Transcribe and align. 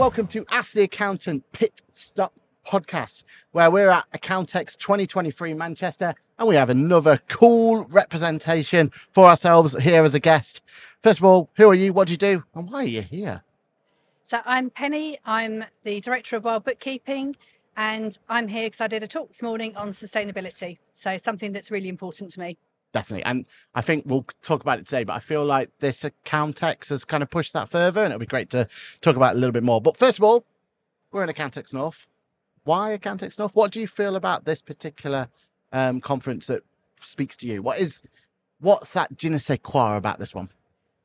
welcome 0.00 0.26
to 0.26 0.46
Ask 0.50 0.72
the 0.72 0.80
Accountant 0.80 1.44
Pit 1.52 1.82
Stop 1.92 2.32
Podcast, 2.66 3.22
where 3.52 3.70
we're 3.70 3.90
at 3.90 4.10
Accountex 4.12 4.74
2023 4.78 5.52
Manchester 5.52 6.14
and 6.38 6.48
we 6.48 6.54
have 6.54 6.70
another 6.70 7.20
cool 7.28 7.84
representation 7.84 8.92
for 9.12 9.26
ourselves 9.26 9.76
here 9.76 10.02
as 10.02 10.14
a 10.14 10.18
guest. 10.18 10.62
First 11.02 11.18
of 11.18 11.26
all, 11.26 11.50
who 11.56 11.68
are 11.68 11.74
you? 11.74 11.92
What 11.92 12.06
do 12.06 12.14
you 12.14 12.16
do? 12.16 12.44
And 12.54 12.70
why 12.70 12.84
are 12.84 12.86
you 12.86 13.02
here? 13.02 13.42
So 14.22 14.40
I'm 14.46 14.70
Penny. 14.70 15.18
I'm 15.26 15.66
the 15.82 16.00
director 16.00 16.34
of 16.34 16.44
Wild 16.44 16.64
Bookkeeping, 16.64 17.36
and 17.76 18.16
I'm 18.26 18.48
here 18.48 18.68
because 18.68 18.80
I 18.80 18.86
did 18.86 19.02
a 19.02 19.06
talk 19.06 19.28
this 19.28 19.42
morning 19.42 19.76
on 19.76 19.90
sustainability. 19.90 20.78
So 20.94 21.18
something 21.18 21.52
that's 21.52 21.70
really 21.70 21.90
important 21.90 22.30
to 22.30 22.40
me. 22.40 22.56
Definitely. 22.92 23.24
And 23.24 23.46
I 23.74 23.82
think 23.82 24.04
we'll 24.06 24.26
talk 24.42 24.62
about 24.62 24.78
it 24.80 24.86
today, 24.86 25.04
but 25.04 25.12
I 25.12 25.20
feel 25.20 25.44
like 25.44 25.70
this 25.78 26.04
Accountex 26.04 26.90
has 26.90 27.04
kind 27.04 27.22
of 27.22 27.30
pushed 27.30 27.52
that 27.52 27.68
further 27.68 28.02
and 28.02 28.12
it'll 28.12 28.20
be 28.20 28.26
great 28.26 28.50
to 28.50 28.66
talk 29.00 29.16
about 29.16 29.34
it 29.34 29.36
a 29.36 29.40
little 29.40 29.52
bit 29.52 29.62
more. 29.62 29.80
But 29.80 29.96
first 29.96 30.18
of 30.18 30.24
all, 30.24 30.44
we're 31.12 31.22
in 31.22 31.28
Accountex 31.28 31.72
North. 31.72 32.08
Why 32.64 32.96
Accountex 32.96 33.38
North? 33.38 33.54
What 33.54 33.70
do 33.70 33.80
you 33.80 33.86
feel 33.86 34.16
about 34.16 34.44
this 34.44 34.60
particular 34.60 35.28
um, 35.72 36.00
conference 36.00 36.46
that 36.48 36.62
speaks 37.00 37.36
to 37.38 37.46
you? 37.46 37.62
What 37.62 37.80
is, 37.80 38.02
what's 38.58 38.92
that 38.94 39.16
je 39.16 39.28
ne 39.28 39.38
sais 39.38 39.58
quoi 39.62 39.96
about 39.96 40.18
this 40.18 40.34
one? 40.34 40.48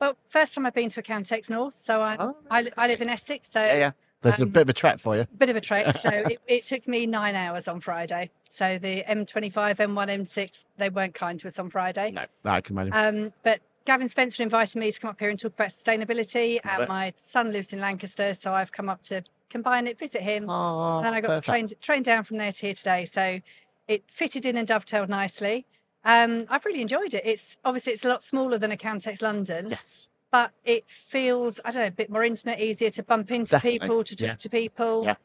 Well, 0.01 0.17
first 0.27 0.55
time 0.55 0.65
I've 0.65 0.73
been 0.73 0.89
to 0.89 1.01
Accountex 1.01 1.49
North. 1.49 1.77
So 1.77 2.01
I, 2.01 2.17
Oh, 2.19 2.35
I, 2.49 2.69
I 2.77 2.87
live 2.87 3.01
in 3.01 3.09
Essex. 3.09 3.49
So 3.51 3.63
Yeah, 3.63 3.77
yeah. 3.77 3.91
A 4.25 4.41
Um, 4.43 4.49
bit 4.49 4.61
of 4.61 4.69
a 4.69 4.73
trek 4.73 4.99
for 4.99 5.15
you. 5.15 5.25
bit 5.37 5.49
of 5.49 5.55
a 5.55 5.61
trek. 5.61 5.95
So 5.95 6.09
it, 6.13 6.39
it 6.47 6.65
took 6.65 6.87
me 6.87 7.05
nine 7.05 7.35
hours 7.35 7.67
on 7.67 7.79
Friday. 7.79 8.29
So 8.49 8.77
the 8.77 9.03
M25, 9.03 9.51
M1, 9.53 10.07
M6, 10.21 10.65
they 10.77 10.89
weren't 10.89 11.13
kind 11.13 11.39
to 11.39 11.47
us 11.47 11.59
on 11.59 11.69
Friday. 11.69 12.11
No, 12.11 12.25
I 12.45 12.61
can 12.61 12.77
imagine. 12.77 12.93
Um, 13.25 13.33
but 13.43 13.59
Gavin 13.85 14.07
Spencer 14.07 14.41
invited 14.43 14.79
me 14.79 14.91
to 14.91 14.99
come 14.99 15.09
up 15.11 15.19
here 15.19 15.29
and 15.29 15.37
talk 15.39 15.53
about 15.53 15.69
sustainability. 15.69 16.55
Love 16.65 16.73
and 16.73 16.83
it. 16.83 16.89
my 16.89 17.13
son 17.19 17.51
lives 17.51 17.71
in 17.73 17.79
Lancaster, 17.79 18.33
so 18.33 18.51
I've 18.53 18.71
come 18.71 18.89
up 18.89 19.01
to 19.03 19.23
combine 19.49 19.85
it, 19.87 19.97
visit 19.99 20.21
him, 20.21 20.47
oh, 20.49 20.97
and 20.97 21.05
then 21.05 21.13
I 21.13 21.21
got 21.21 21.27
perfect. 21.27 21.45
trained 21.45 21.73
trained 21.81 22.05
down 22.05 22.23
from 22.23 22.37
there 22.37 22.51
to 22.51 22.61
here 22.65 22.73
today. 22.73 23.05
So 23.05 23.39
it 23.87 24.03
fitted 24.09 24.45
in 24.45 24.57
and 24.57 24.67
dovetailed 24.67 25.07
nicely. 25.09 25.65
Um, 26.03 26.45
I've 26.49 26.65
really 26.65 26.81
enjoyed 26.81 27.13
it. 27.13 27.21
It's 27.25 27.57
obviously 27.63 27.93
it's 27.93 28.03
a 28.05 28.07
lot 28.07 28.23
smaller 28.23 28.57
than 28.57 28.71
Accountex 28.71 29.21
London, 29.21 29.69
Yes. 29.69 30.09
But 30.31 30.51
it 30.63 30.87
feels 30.87 31.59
I 31.65 31.71
don't 31.71 31.81
know 31.81 31.87
a 31.87 31.91
bit 31.91 32.09
more 32.09 32.23
intimate, 32.23 32.59
easier 32.59 32.89
to 32.91 33.03
bump 33.03 33.31
into 33.31 33.51
Definitely, 33.51 33.79
people, 33.79 34.03
to 34.03 34.15
talk 34.15 34.27
yeah. 34.27 34.35
to 34.35 34.49
people. 34.49 35.03
Yeah. 35.05 35.15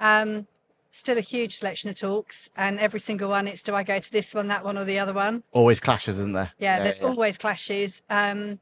Um, 0.00 0.46
still 0.90 1.18
a 1.18 1.22
huge 1.22 1.56
selection 1.58 1.90
of 1.90 1.96
talks, 1.96 2.50
and 2.56 2.78
every 2.80 3.00
single 3.00 3.28
one 3.28 3.46
it's 3.46 3.62
do 3.62 3.74
I 3.74 3.82
go 3.82 3.98
to 3.98 4.12
this 4.12 4.34
one, 4.34 4.48
that 4.48 4.64
one, 4.64 4.78
or 4.78 4.84
the 4.84 4.98
other 4.98 5.12
one? 5.12 5.42
Always 5.52 5.80
clashes, 5.80 6.18
isn't 6.18 6.32
there? 6.32 6.52
Yeah, 6.58 6.82
there's 6.82 7.00
yeah. 7.00 7.06
always 7.06 7.38
clashes. 7.38 8.02
Um, 8.10 8.60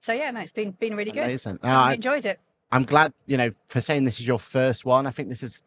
so 0.00 0.12
yeah, 0.12 0.30
no, 0.30 0.40
it's 0.40 0.52
been 0.52 0.72
been 0.72 0.96
really 0.96 1.12
good. 1.12 1.24
Amazing. 1.24 1.58
No, 1.62 1.70
I, 1.70 1.94
enjoyed 1.94 2.26
it. 2.26 2.40
I'm 2.72 2.84
glad, 2.84 3.12
you 3.26 3.36
know, 3.36 3.50
for 3.66 3.80
saying 3.80 4.04
this 4.04 4.20
is 4.20 4.26
your 4.26 4.38
first 4.38 4.84
one. 4.84 5.06
I 5.06 5.10
think 5.10 5.28
this 5.28 5.42
is, 5.42 5.62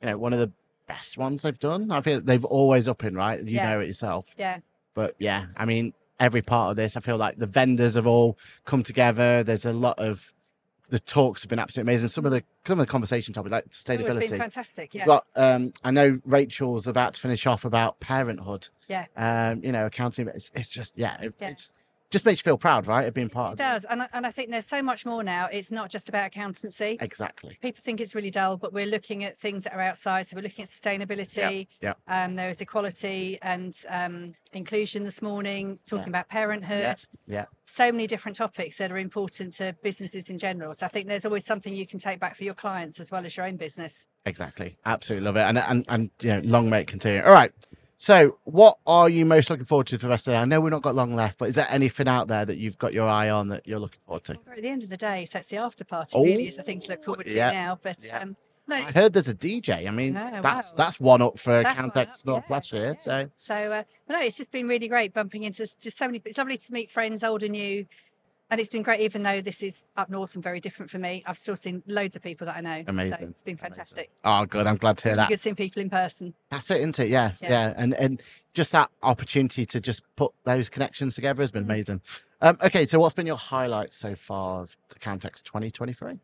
you 0.00 0.08
know, 0.08 0.18
one 0.18 0.32
of 0.32 0.38
the 0.38 0.50
best 0.86 1.18
ones 1.18 1.42
they've 1.42 1.58
done. 1.58 1.90
I 1.90 2.00
feel 2.00 2.20
they've 2.20 2.44
always 2.44 2.88
up 2.88 3.04
in, 3.04 3.14
right? 3.14 3.40
You 3.40 3.56
Yeah. 3.56 3.72
know 3.72 3.80
it 3.80 3.86
yourself. 3.86 4.34
Yeah. 4.38 4.58
But 4.94 5.14
yeah, 5.18 5.46
I 5.56 5.64
mean, 5.64 5.94
every 6.22 6.40
part 6.42 6.70
of 6.70 6.76
this, 6.76 6.96
I 6.96 7.00
feel 7.00 7.16
like 7.16 7.36
the 7.36 7.46
vendors 7.46 7.96
have 7.96 8.06
all 8.06 8.38
come 8.64 8.82
together. 8.82 9.42
There's 9.42 9.64
a 9.66 9.72
lot 9.72 9.98
of 9.98 10.32
the 10.88 10.98
talks 11.00 11.42
have 11.42 11.48
been 11.48 11.58
absolutely 11.58 11.90
amazing. 11.92 12.08
Some 12.08 12.24
of 12.26 12.32
the 12.32 12.44
some 12.66 12.78
of 12.78 12.86
the 12.86 12.90
conversation 12.90 13.34
topics 13.34 13.50
like 13.52 13.64
Oh, 13.66 13.70
sustainability. 13.70 14.28
been 14.30 14.38
fantastic. 14.38 14.94
Yeah. 14.94 15.06
got 15.06 15.26
um 15.36 15.72
I 15.82 15.90
know 15.90 16.20
Rachel's 16.24 16.86
about 16.86 17.14
to 17.14 17.20
finish 17.20 17.46
off 17.46 17.64
about 17.64 17.98
parenthood. 18.00 18.68
Yeah. 18.88 19.06
Um, 19.16 19.62
you 19.64 19.72
know, 19.72 19.86
accounting. 19.86 20.28
It's, 20.28 20.50
it's 20.54 20.68
just 20.68 20.98
yeah, 20.98 21.20
it, 21.20 21.34
Yeah. 21.40 21.48
it's 21.50 21.72
just 22.12 22.24
makes 22.24 22.40
you 22.40 22.44
feel 22.44 22.58
proud, 22.58 22.86
right? 22.86 23.08
Of 23.08 23.14
being 23.14 23.28
part 23.28 23.52
It 23.52 23.54
of 23.54 23.60
it. 23.60 23.62
does, 23.72 23.84
and 23.86 24.02
I, 24.02 24.08
and 24.12 24.26
I 24.26 24.30
think 24.30 24.50
there's 24.50 24.66
so 24.66 24.82
much 24.82 25.04
more 25.04 25.24
now. 25.24 25.48
It's 25.50 25.72
not 25.72 25.90
just 25.90 26.08
about 26.08 26.26
accountancy. 26.26 26.98
Exactly. 27.00 27.58
People 27.60 27.80
think 27.82 28.00
it's 28.00 28.14
really 28.14 28.30
dull, 28.30 28.56
but 28.56 28.72
we're 28.72 28.86
looking 28.86 29.24
at 29.24 29.38
things 29.38 29.64
that 29.64 29.72
are 29.74 29.80
outside. 29.80 30.28
So 30.28 30.36
we're 30.36 30.42
looking 30.42 30.62
at 30.62 30.68
sustainability. 30.68 31.66
yeah. 31.80 31.94
Um, 32.06 32.36
there 32.36 32.50
is 32.50 32.60
equality 32.60 33.38
and 33.42 33.76
um, 33.88 34.34
inclusion 34.52 35.04
this 35.04 35.20
morning. 35.22 35.78
Talking 35.86 36.08
about 36.08 36.28
parenthood. 36.28 36.96
Yeah. 37.26 37.46
So 37.64 37.90
many 37.90 38.06
different 38.06 38.36
topics 38.36 38.76
that 38.76 38.92
are 38.92 38.98
important 38.98 39.54
to 39.54 39.74
businesses 39.82 40.28
in 40.28 40.36
general. 40.36 40.74
So 40.74 40.84
I 40.84 40.90
think 40.90 41.08
there's 41.08 41.24
always 41.24 41.46
something 41.46 41.74
you 41.74 41.86
can 41.86 41.98
take 41.98 42.20
back 42.20 42.36
for 42.36 42.44
your 42.44 42.52
clients 42.52 43.00
as 43.00 43.10
well 43.10 43.24
as 43.24 43.34
your 43.34 43.46
own 43.46 43.56
business. 43.56 44.06
Exactly. 44.26 44.76
Absolutely 44.84 45.24
love 45.24 45.36
it. 45.36 45.40
And 45.40 45.58
and 45.58 45.86
and 45.88 46.10
you 46.20 46.28
know, 46.34 46.40
long 46.44 46.68
may 46.68 46.82
it 46.82 46.86
continue. 46.88 47.22
All 47.22 47.32
right. 47.32 47.50
So 48.02 48.36
what 48.42 48.78
are 48.84 49.08
you 49.08 49.24
most 49.24 49.48
looking 49.48 49.64
forward 49.64 49.86
to 49.86 49.96
for 49.96 50.06
the 50.06 50.10
rest 50.10 50.26
of 50.26 50.32
the 50.32 50.38
day? 50.38 50.42
I 50.42 50.44
know 50.44 50.60
we've 50.60 50.72
not 50.72 50.82
got 50.82 50.96
long 50.96 51.14
left, 51.14 51.38
but 51.38 51.50
is 51.50 51.54
there 51.54 51.68
anything 51.70 52.08
out 52.08 52.26
there 52.26 52.44
that 52.44 52.56
you've 52.56 52.76
got 52.76 52.92
your 52.92 53.08
eye 53.08 53.30
on 53.30 53.46
that 53.50 53.64
you're 53.64 53.78
looking 53.78 54.00
forward 54.04 54.24
to? 54.24 54.32
At 54.32 54.60
the 54.60 54.68
end 54.68 54.82
of 54.82 54.88
the 54.88 54.96
day, 54.96 55.24
so 55.24 55.38
it's 55.38 55.46
the 55.50 55.58
after 55.58 55.84
party 55.84 56.18
really 56.18 56.48
is 56.48 56.56
the 56.56 56.64
thing 56.64 56.80
to 56.80 56.90
look 56.90 57.04
forward 57.04 57.26
to 57.26 57.32
yeah, 57.32 57.52
now. 57.52 57.78
But 57.80 57.98
yeah. 58.04 58.18
um, 58.18 58.36
no, 58.66 58.74
I 58.74 58.90
heard 58.90 59.12
there's 59.12 59.28
a 59.28 59.34
DJ. 59.36 59.86
I 59.86 59.92
mean, 59.92 60.14
No, 60.14 60.40
that's 60.42 60.72
wow. 60.72 60.76
that's 60.78 60.98
one 60.98 61.22
up 61.22 61.38
for 61.38 61.62
Accountex 61.62 62.26
North 62.26 62.46
yeah, 62.48 62.52
last 62.52 62.72
year. 62.72 62.86
yeah. 62.86 62.96
So 62.96 63.30
So, 63.36 63.54
uh, 63.54 63.84
but 64.08 64.14
no, 64.14 64.20
it's 64.20 64.36
just 64.36 64.50
been 64.50 64.66
really 64.66 64.88
great 64.88 65.14
bumping 65.14 65.44
into 65.44 65.64
just 65.80 65.96
so 65.96 66.06
many. 66.06 66.20
It's 66.24 66.38
lovely 66.38 66.56
to 66.56 66.72
meet 66.72 66.90
friends, 66.90 67.22
old 67.22 67.44
and 67.44 67.52
new, 67.52 67.86
and 68.52 68.60
it's 68.60 68.70
been 68.70 68.82
great. 68.82 69.00
Even 69.00 69.22
though 69.24 69.40
this 69.40 69.62
is 69.62 69.86
up 69.96 70.10
north 70.10 70.34
and 70.34 70.44
very 70.44 70.60
different 70.60 70.90
for 70.90 70.98
me, 70.98 71.24
I've 71.26 71.38
still 71.38 71.56
seen 71.56 71.82
loads 71.86 72.14
of 72.14 72.22
people 72.22 72.44
that 72.46 72.56
I 72.56 72.60
know. 72.60 72.82
So 72.84 72.90
Amazing, 72.90 73.28
it's 73.30 73.42
been 73.42 73.56
fantastic. 73.56 74.10
oh 74.24 74.44
good, 74.44 74.66
I'm 74.66 74.76
glad 74.76 74.98
to 74.98 75.08
hear 75.08 75.16
that. 75.16 75.28
Good 75.30 75.40
seeing 75.40 75.56
people 75.56 75.82
in 75.82 75.90
person. 75.90 76.34
That's 76.50 76.70
it, 76.70 76.78
isn't 76.80 77.00
it? 77.00 77.08
Yeah, 77.08 77.32
yeah, 77.40 77.48
Yeah. 77.50 77.74
And 77.76 77.94
and 77.94 78.22
just 78.54 78.70
that 78.72 78.90
opportunity 79.02 79.64
to 79.66 79.80
just 79.80 80.02
put 80.14 80.32
those 80.44 80.68
connections 80.68 81.14
together 81.14 81.42
has 81.42 81.50
been 81.50 81.62
Mhm. 81.64 81.70
amazing. 81.70 82.00
Um, 82.42 82.58
okay, 82.62 82.84
so 82.86 82.98
what's 83.00 83.14
been 83.14 83.26
your 83.26 83.36
highlight 83.36 83.94
so 83.94 84.14
far 84.14 84.60
of 84.60 84.76
the 84.90 84.96
Accountex 84.96 85.42
2023? 85.42 86.18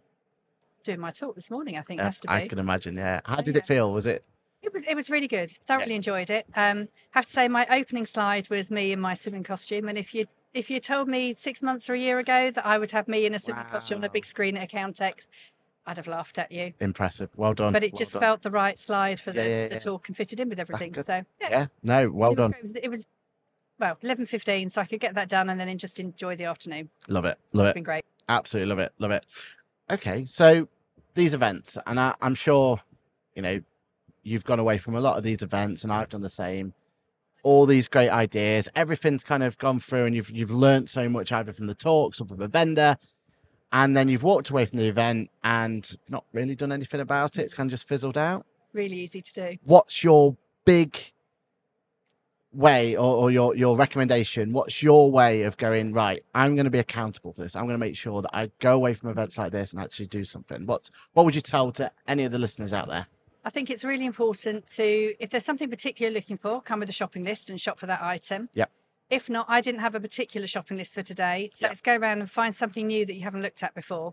Doing 0.85 1.01
my 1.01 1.11
talk 1.11 1.35
this 1.35 1.51
morning, 1.51 1.79
I 1.79 1.83
think 1.83 1.99
Yeah, 1.99 2.05
has 2.05 2.21
to 2.21 2.29
be. 2.29 2.35
I 2.35 2.47
can 2.47 2.59
imagine. 2.59 2.97
Yeah. 2.97 3.21
How 3.25 3.37
did 3.41 3.55
yeah. 3.55 3.59
it 3.61 3.67
feel? 3.67 3.93
Was 3.93 4.07
it? 4.07 4.25
It 4.61 4.73
was 4.75 4.83
it 4.89 4.95
was 4.95 5.09
really 5.09 5.29
good. 5.29 5.51
Thoroughly 5.67 5.95
enjoyed 5.95 6.29
it. 6.31 6.45
Um, 6.55 6.89
have 7.13 7.25
to 7.27 7.31
say 7.33 7.49
my 7.49 7.67
opening 7.71 8.05
slide 8.07 8.51
was 8.51 8.71
me 8.71 8.93
in 8.93 9.01
my 9.01 9.15
swimming 9.15 9.45
costume, 9.45 9.89
and 9.89 9.97
if 9.97 10.15
you 10.15 10.27
if 10.55 10.71
you 10.71 10.81
told 10.81 11.09
me 11.09 11.33
six 11.33 11.63
months 11.63 11.89
or 11.89 11.95
a 11.95 11.99
year 11.99 12.19
ago 12.19 12.51
that 12.51 12.65
I 12.67 12.79
would 12.79 12.91
have 12.93 13.09
me 13.09 13.27
in 13.27 13.35
a 13.35 13.39
swimming 13.39 13.65
costume 13.65 13.99
on 13.99 14.05
a 14.05 14.11
big 14.11 14.25
screen 14.25 14.57
at 14.57 14.71
Accountex, 14.71 15.29
I'd 15.87 15.97
have 15.97 16.07
laughed 16.07 16.39
at 16.39 16.53
you. 16.53 16.75
Impressive. 16.81 17.31
Well 17.37 17.55
done. 17.55 17.73
But 17.73 17.83
it 17.85 17.93
well 17.93 17.99
just 17.99 18.13
done. 18.13 18.21
felt 18.21 18.43
the 18.43 18.51
right 18.51 18.79
slide 18.79 19.21
for 19.21 19.33
the, 19.33 19.43
Yeah, 19.43 19.49
yeah, 19.63 19.69
the 19.69 19.81
talk 19.81 20.09
and 20.09 20.17
fitted 20.17 20.41
in 20.41 20.49
with 20.49 20.61
everything. 20.61 21.01
So 21.03 21.23
yeah, 21.41 21.49
Yeah. 21.51 21.67
No. 21.83 22.11
Well 22.11 22.33
it 22.33 22.37
done. 22.37 22.53
It 22.53 22.61
was, 22.63 22.73
it 22.77 22.89
was 22.89 23.07
well 23.79 23.97
eleven 24.03 24.27
fifteen, 24.27 24.69
so 24.71 24.81
I 24.81 24.85
could 24.85 25.01
get 25.01 25.15
that 25.15 25.29
done 25.29 25.49
and 25.49 25.59
then 25.59 25.79
just 25.79 25.99
enjoy 26.01 26.37
the 26.37 26.45
afternoon. 26.45 26.91
Love 27.09 27.25
it. 27.25 27.39
Love 27.53 27.67
It's 27.67 27.73
it. 27.73 27.75
been 27.75 27.85
great. 27.85 28.05
Absolutely 28.29 28.69
love 28.69 28.79
it. 28.81 28.93
Love 28.99 29.11
it. 29.13 29.25
Okay. 29.91 30.25
So 30.27 30.69
these 31.15 31.33
events, 31.33 31.79
and 31.87 31.99
I, 31.99 32.15
I'm 32.21 32.35
sure, 32.35 32.81
you 33.35 33.43
know, 33.43 33.61
you've 34.23 34.45
gone 34.45 34.59
away 34.59 34.77
from 34.79 34.95
a 34.95 35.01
lot 35.01 35.17
of 35.17 35.23
these 35.23 35.43
events, 35.43 35.85
and 35.85 35.93
I've 35.93 36.11
done 36.11 36.21
the 36.21 36.29
same. 36.29 36.75
All 37.43 37.67
these 37.67 37.89
great 37.89 38.11
ideas, 38.11 38.69
everything's 38.75 39.25
kind 39.25 39.43
of 39.43 39.59
gone 39.59 39.79
through, 39.79 40.05
and 40.05 40.15
you've 40.15 40.31
you've 40.31 40.51
learned 40.51 40.91
so 40.91 41.09
much 41.09 41.33
either 41.33 41.53
from 41.53 41.67
the 41.67 41.75
talks 41.75 42.21
or 42.21 42.27
from 42.27 42.41
a 42.41 42.49
vendor, 42.49 42.97
and 43.73 43.97
then 43.97 44.09
you've 44.09 44.23
walked 44.23 44.51
away 44.51 44.65
from 44.65 44.79
the 44.79 44.89
event 44.89 45.31
and 45.45 45.97
not 46.09 46.25
really 46.33 46.55
done 46.55 46.73
anything 46.73 47.01
about 47.01 47.39
it. 47.39 47.43
It's 47.43 47.55
kind 47.55 47.69
of 47.69 47.71
just 47.71 47.87
fizzled 47.87 48.19
out. 48.19 48.47
Really 48.73 48.97
easy 48.97 49.21
to 49.21 49.33
do. 49.33 49.59
What's 49.65 50.03
your 50.03 50.37
big 50.65 50.97
way 52.53 52.97
or, 52.97 53.15
or 53.15 53.31
your 53.31 53.55
your 53.55 53.77
recommendation? 53.77 54.53
What's 54.53 54.83
your 54.83 55.11
way 55.11 55.43
of 55.43 55.57
going 55.57 55.93
right? 55.93 56.23
I'm 56.35 56.55
going 56.57 56.65
to 56.65 56.71
be 56.71 56.79
accountable 56.79 57.33
for 57.33 57.43
this. 57.43 57.57
I'm 57.57 57.65
going 57.65 57.75
to 57.75 57.79
make 57.79 57.97
sure 57.97 58.23
that 58.23 58.31
I 58.35 58.51
go 58.59 58.75
away 58.75 58.95
from 58.95 59.11
events 59.11 59.39
like 59.39 59.53
this 59.53 59.73
and 59.73 59.83
actually 59.83 60.07
do 60.07 60.25
something. 60.25 60.67
What 60.67 60.91
what 61.13 61.25
would 61.25 61.35
you 61.35 61.41
tell 61.41 61.73
to 61.73 61.91
any 62.07 62.25
of 62.25 62.33
the 62.33 62.39
listeners 62.39 62.73
out 62.73 62.89
there? 62.89 63.07
I 63.49 63.51
think 63.51 63.71
it's 63.71 63.83
really 63.83 64.05
important 64.05 64.67
to, 64.77 65.15
if 65.19 65.31
there's 65.31 65.47
something 65.47 65.71
particular 65.71 66.11
you're 66.11 66.15
looking 66.15 66.37
for, 66.37 66.61
come 66.61 66.81
with 66.81 66.91
a 66.91 66.93
shopping 66.93 67.25
list 67.25 67.49
and 67.49 67.59
shop 67.59 67.79
for 67.81 67.87
that 67.87 68.03
item. 68.03 68.51
Yep. 68.53 68.71
If 69.09 69.31
not, 69.31 69.47
I 69.49 69.63
didn't 69.63 69.81
have 69.81 69.95
a 69.95 70.01
particular 70.01 70.47
shopping 70.47 70.77
list 70.77 70.93
for 70.93 71.01
today. 71.01 71.51
So 71.55 71.65
Yep. 71.65 71.71
let's 71.71 71.81
go 71.81 71.97
around 71.97 72.19
and 72.21 72.31
find 72.31 72.55
something 72.55 72.87
new 72.87 73.07
that 73.07 73.15
you 73.15 73.23
haven't 73.23 73.41
looked 73.41 73.63
at 73.63 73.75
before. 73.75 74.13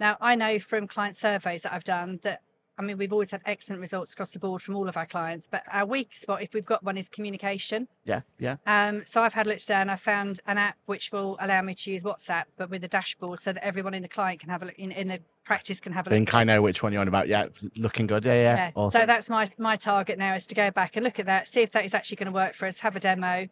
Now, 0.00 0.16
I 0.20 0.34
know 0.34 0.58
from 0.58 0.88
client 0.88 1.14
surveys 1.14 1.62
that 1.62 1.72
I've 1.72 1.84
done 1.84 2.18
that, 2.24 2.42
I 2.82 2.84
mean, 2.84 2.98
we've 2.98 3.12
always 3.12 3.30
had 3.30 3.42
excellent 3.46 3.80
results 3.80 4.12
across 4.12 4.30
the 4.30 4.40
board 4.40 4.60
from 4.60 4.74
all 4.74 4.88
of 4.88 4.96
our 4.96 5.06
clients, 5.06 5.46
but 5.46 5.62
our 5.70 5.86
weak 5.86 6.16
spot, 6.16 6.42
if 6.42 6.52
we've 6.52 6.66
got 6.66 6.82
one, 6.82 6.96
is 6.96 7.08
communication. 7.08 7.86
Yeah, 8.04 8.22
yeah, 8.38 8.56
Um, 8.66 9.04
so 9.06 9.22
I've 9.22 9.34
had 9.34 9.46
a 9.46 9.50
look 9.50 9.58
today 9.58 9.74
and 9.74 9.90
I 9.90 9.96
found 9.96 10.40
an 10.46 10.58
app 10.58 10.76
which 10.86 11.12
will 11.12 11.36
allow 11.40 11.62
me 11.62 11.74
to 11.74 11.90
use 11.92 12.02
WhatsApp, 12.02 12.44
but 12.56 12.70
with 12.70 12.82
a 12.82 12.88
dashboard 12.88 13.40
so 13.40 13.52
that 13.52 13.64
everyone 13.64 13.94
in 13.94 14.02
the 14.02 14.08
client 14.08 14.40
can 14.40 14.50
have 14.50 14.62
a 14.62 14.66
look, 14.66 14.74
in, 14.78 14.90
in 14.90 15.06
the 15.06 15.20
practice 15.44 15.80
can 15.80 15.92
have 15.92 16.06
a 16.06 16.10
look. 16.10 16.16
think 16.16 16.34
I 16.34 16.42
know 16.42 16.60
which 16.60 16.82
one 16.82 16.92
you're 16.92 17.00
on 17.00 17.08
about. 17.08 17.28
Yeah, 17.28 17.46
looking 17.76 18.08
good. 18.08 18.24
Yeah, 18.24 18.34
yeah. 18.34 18.56
Yeah. 18.56 18.70
Awesome. 18.74 19.00
So 19.00 19.06
that's 19.06 19.30
my 19.30 19.48
my 19.58 19.76
target 19.76 20.18
now 20.18 20.34
is 20.34 20.46
to 20.48 20.54
go 20.54 20.70
back 20.72 20.96
and 20.96 21.04
look 21.04 21.20
at 21.20 21.26
that, 21.26 21.46
see 21.46 21.60
if 21.62 21.70
that 21.72 21.84
is 21.84 21.94
actually 21.94 22.16
going 22.16 22.26
to 22.26 22.32
work 22.32 22.54
for 22.54 22.66
us, 22.66 22.80
have 22.80 22.96
a 22.96 23.00
demo, 23.00 23.48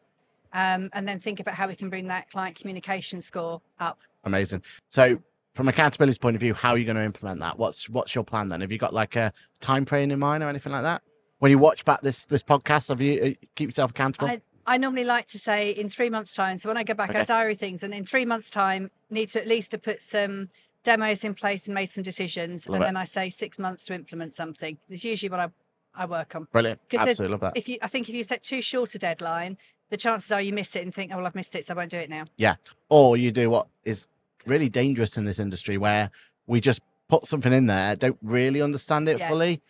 um, 0.53 0.91
and 0.93 1.07
then 1.07 1.21
think 1.21 1.39
about 1.39 1.55
how 1.55 1.69
we 1.69 1.77
can 1.77 1.89
bring 1.89 2.09
that 2.09 2.31
client 2.31 2.57
communication 2.57 3.21
score 3.21 3.63
up. 3.79 4.01
Amazing. 4.25 4.63
So 4.89 5.23
from 5.61 5.69
accountability 5.69 6.19
point 6.19 6.35
of 6.35 6.41
view, 6.41 6.55
how 6.55 6.71
are 6.71 6.79
you 6.79 6.87
going 6.87 6.97
to 6.97 7.05
implement 7.05 7.39
that? 7.41 7.59
What's 7.59 7.87
what's 7.91 8.15
your 8.15 8.25
plan 8.25 8.49
then? 8.49 8.63
Have 8.63 8.73
you 8.73 8.79
got 8.79 8.95
like 8.95 9.15
a 9.15 9.31
time 9.61 9.85
frame 9.85 10.11
in 10.11 10.19
mind 10.19 10.43
or 10.43 10.49
anything 10.49 10.73
like 10.73 10.85
that? 10.85 11.03
When 11.39 11.51
you 11.51 11.59
watch 11.59 11.85
back 11.85 12.01
this 12.01 12.25
this 12.25 12.43
podcast, 12.43 12.89
have 12.89 13.03
you 13.03 13.23
uh, 13.23 13.47
keep 13.57 13.69
yourself 13.69 13.91
accountable? 13.91 14.29
I, 14.29 14.41
I 14.67 14.79
normally 14.79 15.05
like 15.05 15.27
to 15.27 15.39
say 15.39 15.71
in 15.73 15.91
three 15.91 16.09
months' 16.09 16.33
time. 16.33 16.57
So 16.57 16.71
when 16.71 16.79
I 16.79 16.83
go 16.83 16.95
back, 16.95 17.11
Okay. 17.11 17.19
I 17.19 17.25
diary 17.25 17.55
things, 17.55 17.83
and 17.83 17.93
in 17.93 18.07
three 18.07 18.25
months' 18.25 18.51
time, 18.51 18.91
need 19.11 19.29
to 19.31 19.39
at 19.39 19.47
least 19.47 19.73
to 19.73 19.79
put 19.79 20.01
some 20.01 20.49
demos 20.83 21.25
in 21.25 21.35
place 21.35 21.67
and 21.67 21.75
made 21.75 21.91
some 21.91 22.03
decisions, 22.03 22.67
Love 22.67 22.77
and 22.77 22.85
it. 22.85 22.87
then 22.87 22.97
I 22.97 23.05
say 23.05 23.29
six 23.29 23.59
months 23.59 23.85
to 23.85 23.95
implement 23.95 24.33
something. 24.33 24.79
It's 24.89 25.05
usually 25.05 25.29
what 25.29 25.41
I, 25.41 25.49
I 25.95 26.07
work 26.07 26.35
on. 26.37 26.49
Brilliant, 26.53 26.81
Absolutely 26.91 27.33
love 27.33 27.41
that. 27.41 27.53
If 27.55 27.69
you, 27.69 27.77
I 27.83 27.89
think 27.89 28.09
if 28.09 28.15
you 28.15 28.23
set 28.23 28.43
too 28.43 28.63
short 28.63 28.95
a 28.95 28.99
deadline, 28.99 29.59
the 29.91 29.99
chances 29.99 30.33
are 30.33 30.41
you 30.41 30.55
miss 30.55 30.75
it 30.75 30.85
and 30.85 30.95
think, 30.95 31.13
oh, 31.13 31.19
well, 31.19 31.27
I've 31.27 31.35
missed 31.35 31.55
it, 31.55 31.67
so 31.67 31.75
I 31.75 31.77
won't 31.77 31.91
do 31.91 31.99
it 31.99 32.09
now. 32.09 32.25
Yeah. 32.39 32.55
Or 32.89 33.19
you 33.19 33.31
do 33.31 33.51
what 33.51 33.67
is 33.85 34.09
really 34.47 34.69
dangerous 34.69 35.17
in 35.17 35.25
this 35.25 35.39
industry 35.39 35.77
where 35.79 36.11
we 36.47 36.61
just 36.61 36.81
put 37.09 37.27
something 37.27 37.53
in 37.53 37.67
there, 37.67 37.97
don't 37.97 38.19
really 38.23 38.63
understand 38.63 39.09
it 39.09 39.19
Yeah. 39.19 39.29
fully, 39.29 39.61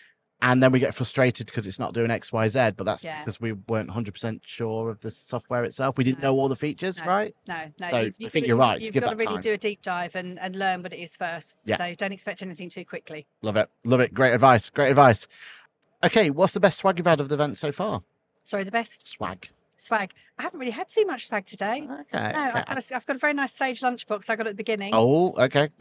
and 0.43 0.63
then 0.63 0.73
we 0.73 0.79
get 0.79 0.95
frustrated 0.95 1.47
because 1.47 1.67
it's 1.67 1.79
not 1.79 1.93
doing 1.93 2.11
X, 2.11 2.33
Y, 2.33 2.49
Z. 2.49 2.71
But 2.77 2.85
that's 2.85 3.05
Yeah. 3.05 3.19
because 3.21 3.41
we 3.41 3.53
weren't 3.53 3.89
100% 3.91 4.43
sure 4.45 4.91
of 4.91 5.01
the 5.01 5.11
software 5.11 5.65
itself. 5.65 5.99
We 5.99 6.05
didn't 6.05 6.21
No. 6.23 6.29
know 6.33 6.41
all 6.41 6.49
the 6.49 6.57
features, 6.57 6.99
No. 6.99 7.05
right? 7.07 7.35
No, 7.47 7.73
no. 7.79 7.91
So 7.91 7.97
I 7.97 8.01
you've- 8.03 8.17
you've 8.19 8.33
think 8.33 8.47
you're 8.47 8.57
right, 8.57 8.81
You've 8.81 8.93
give 8.95 9.03
got 9.03 9.11
to 9.11 9.17
really 9.17 9.35
time. 9.35 9.43
do 9.43 9.53
a 9.53 9.59
deep 9.59 9.83
dive 9.83 10.15
and, 10.17 10.39
and 10.39 10.57
learn 10.57 10.83
what 10.83 10.93
it 10.95 10.99
is 10.99 11.15
first. 11.17 11.57
Yeah. 11.65 11.77
So 11.77 11.95
don't 11.95 12.13
expect 12.13 12.41
anything 12.43 12.69
too 12.71 12.85
quickly. 12.85 13.27
Love 13.43 13.57
it. 13.57 13.69
Love 13.85 14.01
it. 14.01 14.15
Great 14.15 14.33
advice. 14.33 14.71
Great 14.71 14.89
advice. 14.91 15.27
Okay, 16.03 16.31
what's 16.31 16.55
the 16.55 16.61
best 16.61 16.79
swag 16.79 16.99
you've 16.99 17.07
had 17.07 17.21
of 17.21 17.29
the 17.29 17.35
event 17.35 17.59
so 17.59 17.71
far? 17.73 18.03
Sorry, 18.43 18.65
the 18.65 18.71
best 18.71 19.07
Swag. 19.07 19.49
Swag. 19.81 20.13
I 20.39 20.43
haven't 20.43 20.61
really 20.61 20.73
had 20.73 20.89
too 20.89 21.07
much 21.07 21.27
swag 21.27 21.47
today. 21.47 21.79
Okay. 21.79 21.89
No, 21.89 21.99
okay. 22.01 22.05
I've 22.37 22.67
got, 22.67 22.91
a, 22.91 22.97
I've 22.97 23.07
got 23.07 23.17
a 23.17 23.19
very 23.19 23.33
nice 23.33 23.53
Sage 23.53 23.81
lunchbox 23.81 24.29
I 24.29 24.37
got 24.37 24.47
at 24.47 24.53
the 24.53 24.57
beginning. 24.57 24.91
Oh, 24.95 25.35
okay. 25.39 25.69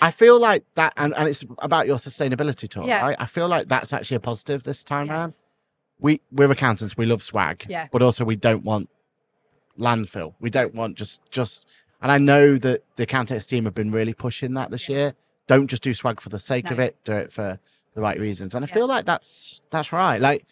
I 0.00 0.10
feel 0.10 0.38
like 0.40 0.64
that, 0.74 0.92
and, 0.96 1.14
and 1.16 1.28
it's 1.28 1.44
about 1.58 1.86
your 1.86 1.96
sustainability 1.96 2.68
talk, 2.68 2.86
Yeah. 2.86 3.02
right? 3.02 3.16
I 3.18 3.26
feel 3.26 3.48
like 3.48 3.68
that's 3.68 3.92
actually 3.92 4.16
a 4.18 4.20
positive 4.20 4.62
this 4.62 4.84
time 4.84 5.10
around. 5.10 5.34
We 5.98 6.20
we're 6.30 6.48
Accountex, 6.48 6.96
we 6.96 7.06
love 7.06 7.22
swag, 7.22 7.64
Yeah. 7.68 7.88
but 7.90 8.02
also 8.02 8.24
we 8.24 8.36
don't 8.36 8.62
want 8.64 8.88
landfill. 9.78 10.34
We 10.40 10.50
don't 10.50 10.74
want 10.74 10.96
just 10.96 11.22
just. 11.30 11.66
And 12.02 12.12
I 12.12 12.18
know 12.18 12.56
that 12.58 12.82
the 12.96 13.04
accountants 13.04 13.46
team 13.46 13.64
have 13.64 13.74
been 13.74 13.90
really 13.90 14.12
pushing 14.14 14.54
that 14.54 14.70
this 14.70 14.88
Yeah. 14.88 14.96
year. 14.96 15.14
Don't 15.46 15.68
just 15.68 15.82
do 15.82 15.94
swag 15.94 16.20
for 16.20 16.28
the 16.28 16.38
sake 16.38 16.70
of 16.70 16.78
it. 16.78 16.96
Do 17.04 17.12
it 17.14 17.32
for 17.32 17.58
the 17.94 18.00
right 18.02 18.20
reasons. 18.20 18.54
And 18.54 18.64
I 18.64 18.68
Yeah. 18.68 18.74
feel 18.74 18.86
like 18.86 19.06
that's 19.06 19.62
that's 19.70 19.92
right. 19.92 20.20
Like 20.20 20.44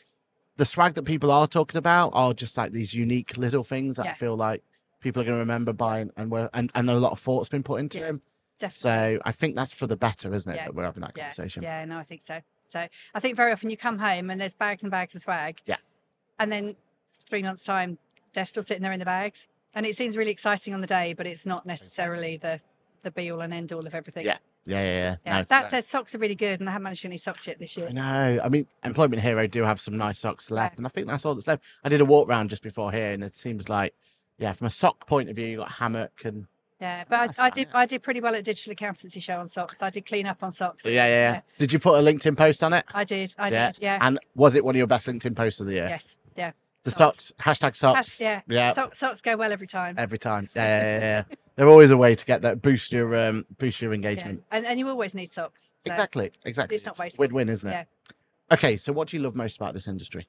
the 0.57 0.65
swag 0.65 0.95
that 0.95 1.05
people 1.05 1.31
are 1.31 1.47
talking 1.47 1.79
about 1.79 2.11
are 2.15 2.33
just 2.35 2.57
like 2.57 2.73
these 2.73 2.95
unique 2.95 3.37
little 3.37 3.65
things 3.65 3.97
that 3.97 4.07
I 4.07 4.13
feel 4.13 4.37
like 4.37 4.63
people 5.01 5.21
are 5.23 5.25
going 5.25 5.37
to 5.37 5.41
remember 5.41 5.73
buying 5.73 6.11
and 6.17 6.31
were 6.31 6.49
and, 6.55 6.71
and 6.75 6.89
a 6.89 6.95
lot 6.95 7.13
of 7.13 7.19
thought's 7.21 7.49
been 7.49 7.63
put 7.63 7.77
into 7.81 7.99
Yeah. 7.99 8.07
them. 8.07 8.23
Definitely. 8.59 9.17
So 9.17 9.23
I 9.25 9.33
think 9.33 9.57
that's 9.57 9.73
for 9.73 9.87
the 9.89 9.97
better, 9.97 10.33
isn't 10.33 10.51
it? 10.51 10.57
Yeah. 10.57 10.65
That 10.67 10.75
we're 10.75 10.85
having 10.85 11.01
that 11.03 11.13
yeah, 11.17 11.25
conversation. 11.25 11.63
yeah, 11.65 11.85
no, 11.85 11.99
I 11.99 12.05
think 12.05 12.23
so. 12.23 12.41
So 12.69 12.87
I 13.15 13.21
think 13.21 13.37
very 13.37 13.51
often 13.53 13.69
you 13.69 13.77
come 13.77 13.99
home 13.99 14.31
and 14.31 14.41
there's 14.41 14.55
bags 14.55 14.83
and 14.85 14.91
bags 14.91 15.15
of 15.15 15.23
swag. 15.23 15.61
Yeah. 15.67 15.77
And 16.39 16.51
then 16.53 16.77
three 17.29 17.43
months' 17.43 17.65
time, 17.65 17.99
they're 18.33 18.45
still 18.47 18.63
sitting 18.63 18.83
there 18.83 18.93
in 18.93 19.01
the 19.01 19.05
bags. 19.05 19.49
And 19.75 19.85
it 19.87 19.97
seems 19.97 20.17
really 20.17 20.31
exciting 20.31 20.73
on 20.73 20.81
the 20.81 20.87
day, 20.87 21.15
but 21.15 21.27
it's 21.27 21.45
not 21.47 21.67
necessarily 21.67 22.37
the 22.37 22.61
the 23.03 23.11
be 23.11 23.31
all 23.31 23.41
and 23.41 23.53
end 23.53 23.73
all 23.73 23.87
of 23.87 23.95
everything. 23.95 24.25
Yeah, 24.25 24.39
Yeah, 24.67 24.83
yeah, 24.83 24.87
yeah. 24.87 25.17
Yeah, 25.27 25.39
No, 25.39 25.45
that 25.45 25.63
no. 25.65 25.69
said, 25.69 25.85
socks 25.85 26.15
are 26.15 26.19
really 26.19 26.35
good, 26.35 26.61
and 26.61 26.69
I 26.69 26.73
haven't 26.73 26.85
managed 26.85 27.05
any 27.05 27.17
socks 27.19 27.47
yet 27.47 27.59
this 27.59 27.77
year. 27.77 27.91
Know. 27.91 28.41
I 28.43 28.49
mean, 28.49 28.67
Employment 28.85 29.21
Hero 29.23 29.47
do 29.47 29.63
have 29.65 29.81
some 29.81 29.97
nice 29.97 30.19
socks 30.21 30.51
left, 30.51 30.79
and 30.79 30.87
I 30.87 30.89
think 30.89 31.07
that's 31.07 31.25
all 31.27 31.35
that's 31.35 31.47
left. 31.47 31.63
I 31.85 31.89
did 31.89 32.01
a 32.01 32.05
walk 32.05 32.29
round 32.29 32.51
just 32.51 32.63
before 32.63 32.91
here, 32.93 33.13
and 33.13 33.23
it 33.23 33.35
seems 33.35 33.69
like, 33.69 33.95
yeah, 34.39 34.53
from 34.53 34.67
a 34.67 34.71
sock 34.71 35.07
point 35.07 35.29
of 35.29 35.37
view, 35.37 35.47
you 35.47 35.57
got 35.59 35.73
hammock 35.73 36.13
and 36.25 36.47
Yeah, 36.81 37.05
but 37.09 37.39
I, 37.39 37.47
I 37.47 37.51
did 37.51 37.69
yeah. 37.73 37.79
I 37.79 37.87
did 37.87 38.03
pretty 38.03 38.21
well 38.21 38.35
at 38.35 38.43
digital 38.45 38.73
accountancy 38.73 39.21
show 39.21 39.39
on 39.39 39.49
socks. 39.49 39.83
I 39.83 39.91
did 39.91 40.07
clean 40.07 40.27
up 40.27 40.43
on 40.43 40.51
socks. 40.51 40.85
yeah, 40.87 40.93
yeah, 41.07 41.33
yeah. 41.33 41.41
Did 41.59 41.73
you 41.73 41.79
put 41.79 41.95
a 41.99 42.03
LinkedIn 42.03 42.37
post 42.37 42.63
on 42.63 42.73
it? 42.73 42.85
I 42.93 43.05
did. 43.05 43.33
I 43.39 43.49
Yeah. 43.51 43.71
did. 43.71 43.83
Yeah. 43.83 43.99
And 44.01 44.19
was 44.35 44.57
it 44.57 44.65
one 44.65 44.75
of 44.75 44.79
your 44.79 44.87
best 44.89 45.07
LinkedIn 45.07 45.37
posts 45.37 45.61
of 45.61 45.67
the 45.67 45.75
year? 45.75 45.87
Yes. 45.89 46.19
Yeah. 46.37 46.51
The 46.85 46.91
socks. 46.91 47.33
socks, 47.39 47.61
hashtag 47.61 47.77
socks. 47.77 48.21
yeah. 48.21 48.43
yeah, 48.47 48.73
So- 48.75 48.91
socks 48.93 49.21
go 49.21 49.37
well 49.37 49.53
every 49.53 49.67
time. 49.67 49.95
every 49.99 50.19
time. 50.19 50.49
Yeah, 50.57 50.63
yeah, 50.65 50.83
yeah, 50.83 51.01
yeah. 51.29 51.37
They're 51.57 51.69
always 51.69 51.91
a 51.91 51.97
way 51.97 52.15
to 52.15 52.25
get 52.25 52.43
that 52.43 52.61
boost 52.63 52.93
your 52.93 53.15
um 53.17 53.47
boost 53.59 53.81
your 53.81 53.93
Yeah. 53.93 53.97
engagement. 53.97 54.45
And, 54.51 54.67
and 54.67 54.79
you 54.79 54.89
always 54.89 55.15
need 55.15 55.31
socks. 55.31 55.75
So, 55.81 55.93
Exactly, 55.93 56.33
exactly. 56.45 56.77
it's 56.77 56.85
not 56.87 56.99
wasteful. 56.99 57.23
win-win, 57.23 57.49
isn't 57.49 57.69
it? 57.71 57.73
Yeah. 57.73 58.55
Okay, 58.55 58.77
so 58.77 58.93
what 58.93 59.09
do 59.09 59.17
you 59.17 59.23
love 59.23 59.35
most 59.35 59.57
about 59.57 59.73
this 59.75 59.89
industry? 59.89 60.29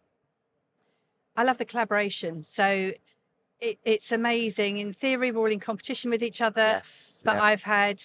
I 1.35 1.43
love 1.43 1.57
the 1.57 1.65
collaboration. 1.65 2.43
So 2.43 2.93
it, 3.59 3.79
it's 3.83 4.11
amazing. 4.11 4.77
In 4.77 4.93
theory, 4.93 5.31
we're 5.31 5.39
all 5.41 5.51
in 5.51 5.59
competition 5.59 6.11
with 6.11 6.23
each 6.23 6.41
other. 6.41 6.61
yes. 6.61 7.21
But 7.25 7.35
yeah. 7.35 7.43
I've 7.43 7.63
had 7.63 8.01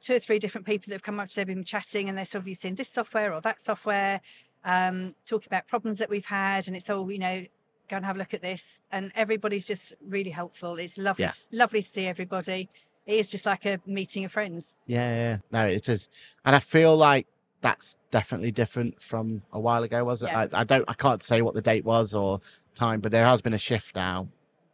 two 0.00 0.14
or 0.14 0.18
three 0.18 0.40
different 0.40 0.66
people 0.66 0.86
that 0.90 0.94
have 0.94 1.02
come 1.02 1.20
up 1.20 1.28
to 1.28 1.40
me, 1.40 1.44
been 1.54 1.64
chatting, 1.64 2.08
and 2.08 2.18
they're 2.18 2.24
sort 2.24 2.42
of 2.42 2.48
using 2.48 2.74
this 2.74 2.88
software 2.88 3.32
or 3.32 3.40
that 3.42 3.60
software, 3.60 4.20
um, 4.64 5.14
talking 5.26 5.46
about 5.48 5.68
problems 5.68 5.98
that 5.98 6.10
we've 6.10 6.26
had, 6.26 6.66
and 6.66 6.74
it's 6.76 6.90
all 6.90 7.10
you 7.12 7.18
know. 7.18 7.44
Go 7.92 7.96
and 7.96 8.06
have 8.06 8.16
a 8.16 8.18
look 8.18 8.32
at 8.32 8.40
this, 8.40 8.80
and 8.90 9.12
everybody's 9.14 9.66
just 9.66 9.92
really 10.02 10.30
helpful. 10.30 10.76
It's 10.78 10.96
lovely, 10.96 11.24
Yeah. 11.24 11.32
lovely 11.50 11.82
to 11.82 11.86
see 11.86 12.06
everybody. 12.06 12.70
It 13.04 13.18
is 13.18 13.30
just 13.30 13.44
like 13.44 13.66
a 13.66 13.80
meeting 13.84 14.24
of 14.24 14.32
friends. 14.32 14.78
Yeah, 14.86 15.00
yeah, 15.00 15.14
yeah. 15.16 15.36
No, 15.50 15.66
it 15.66 15.86
is, 15.90 16.08
and 16.42 16.56
I 16.56 16.60
feel 16.60 16.96
like 16.96 17.26
that's 17.60 17.96
definitely 18.10 18.50
different 18.50 19.02
from 19.02 19.42
a 19.52 19.60
while 19.60 19.82
ago. 19.82 20.04
Was 20.06 20.22
it? 20.22 20.30
Yeah. 20.30 20.46
I, 20.54 20.60
I 20.62 20.64
don't, 20.64 20.86
I 20.88 20.94
can't 20.94 21.22
say 21.22 21.42
what 21.42 21.52
the 21.54 21.60
date 21.60 21.84
was 21.84 22.14
or 22.14 22.40
time, 22.74 23.00
but 23.02 23.12
there 23.12 23.26
has 23.26 23.42
been 23.42 23.52
a 23.52 23.58
shift 23.58 23.94
now. 23.94 24.28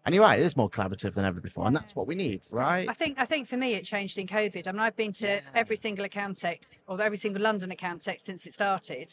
And 0.06 0.14
you're 0.14 0.22
right; 0.22 0.38
it 0.38 0.44
is 0.44 0.56
more 0.56 0.70
collaborative 0.70 1.14
than 1.14 1.24
ever 1.24 1.40
before, 1.40 1.66
and 1.66 1.74
that's 1.74 1.96
what 1.96 2.06
we 2.06 2.14
need, 2.14 2.42
right? 2.52 2.88
I 2.88 2.92
think 2.94 3.18
I 3.18 3.24
think 3.24 3.48
for 3.48 3.56
me 3.56 3.74
it 3.74 3.84
changed 3.84 4.16
in 4.16 4.28
COVID. 4.28 4.68
I 4.68 4.70
mean, 4.70 4.80
I've 4.80 4.94
been 4.94 5.12
to 5.14 5.26
Yeah. 5.26 5.40
every 5.56 5.74
single 5.74 6.06
Accountex 6.06 6.84
or 6.86 7.02
every 7.02 7.18
single 7.18 7.42
London 7.42 7.70
Accountex 7.70 8.20
since 8.20 8.46
it 8.46 8.54
started, 8.54 9.12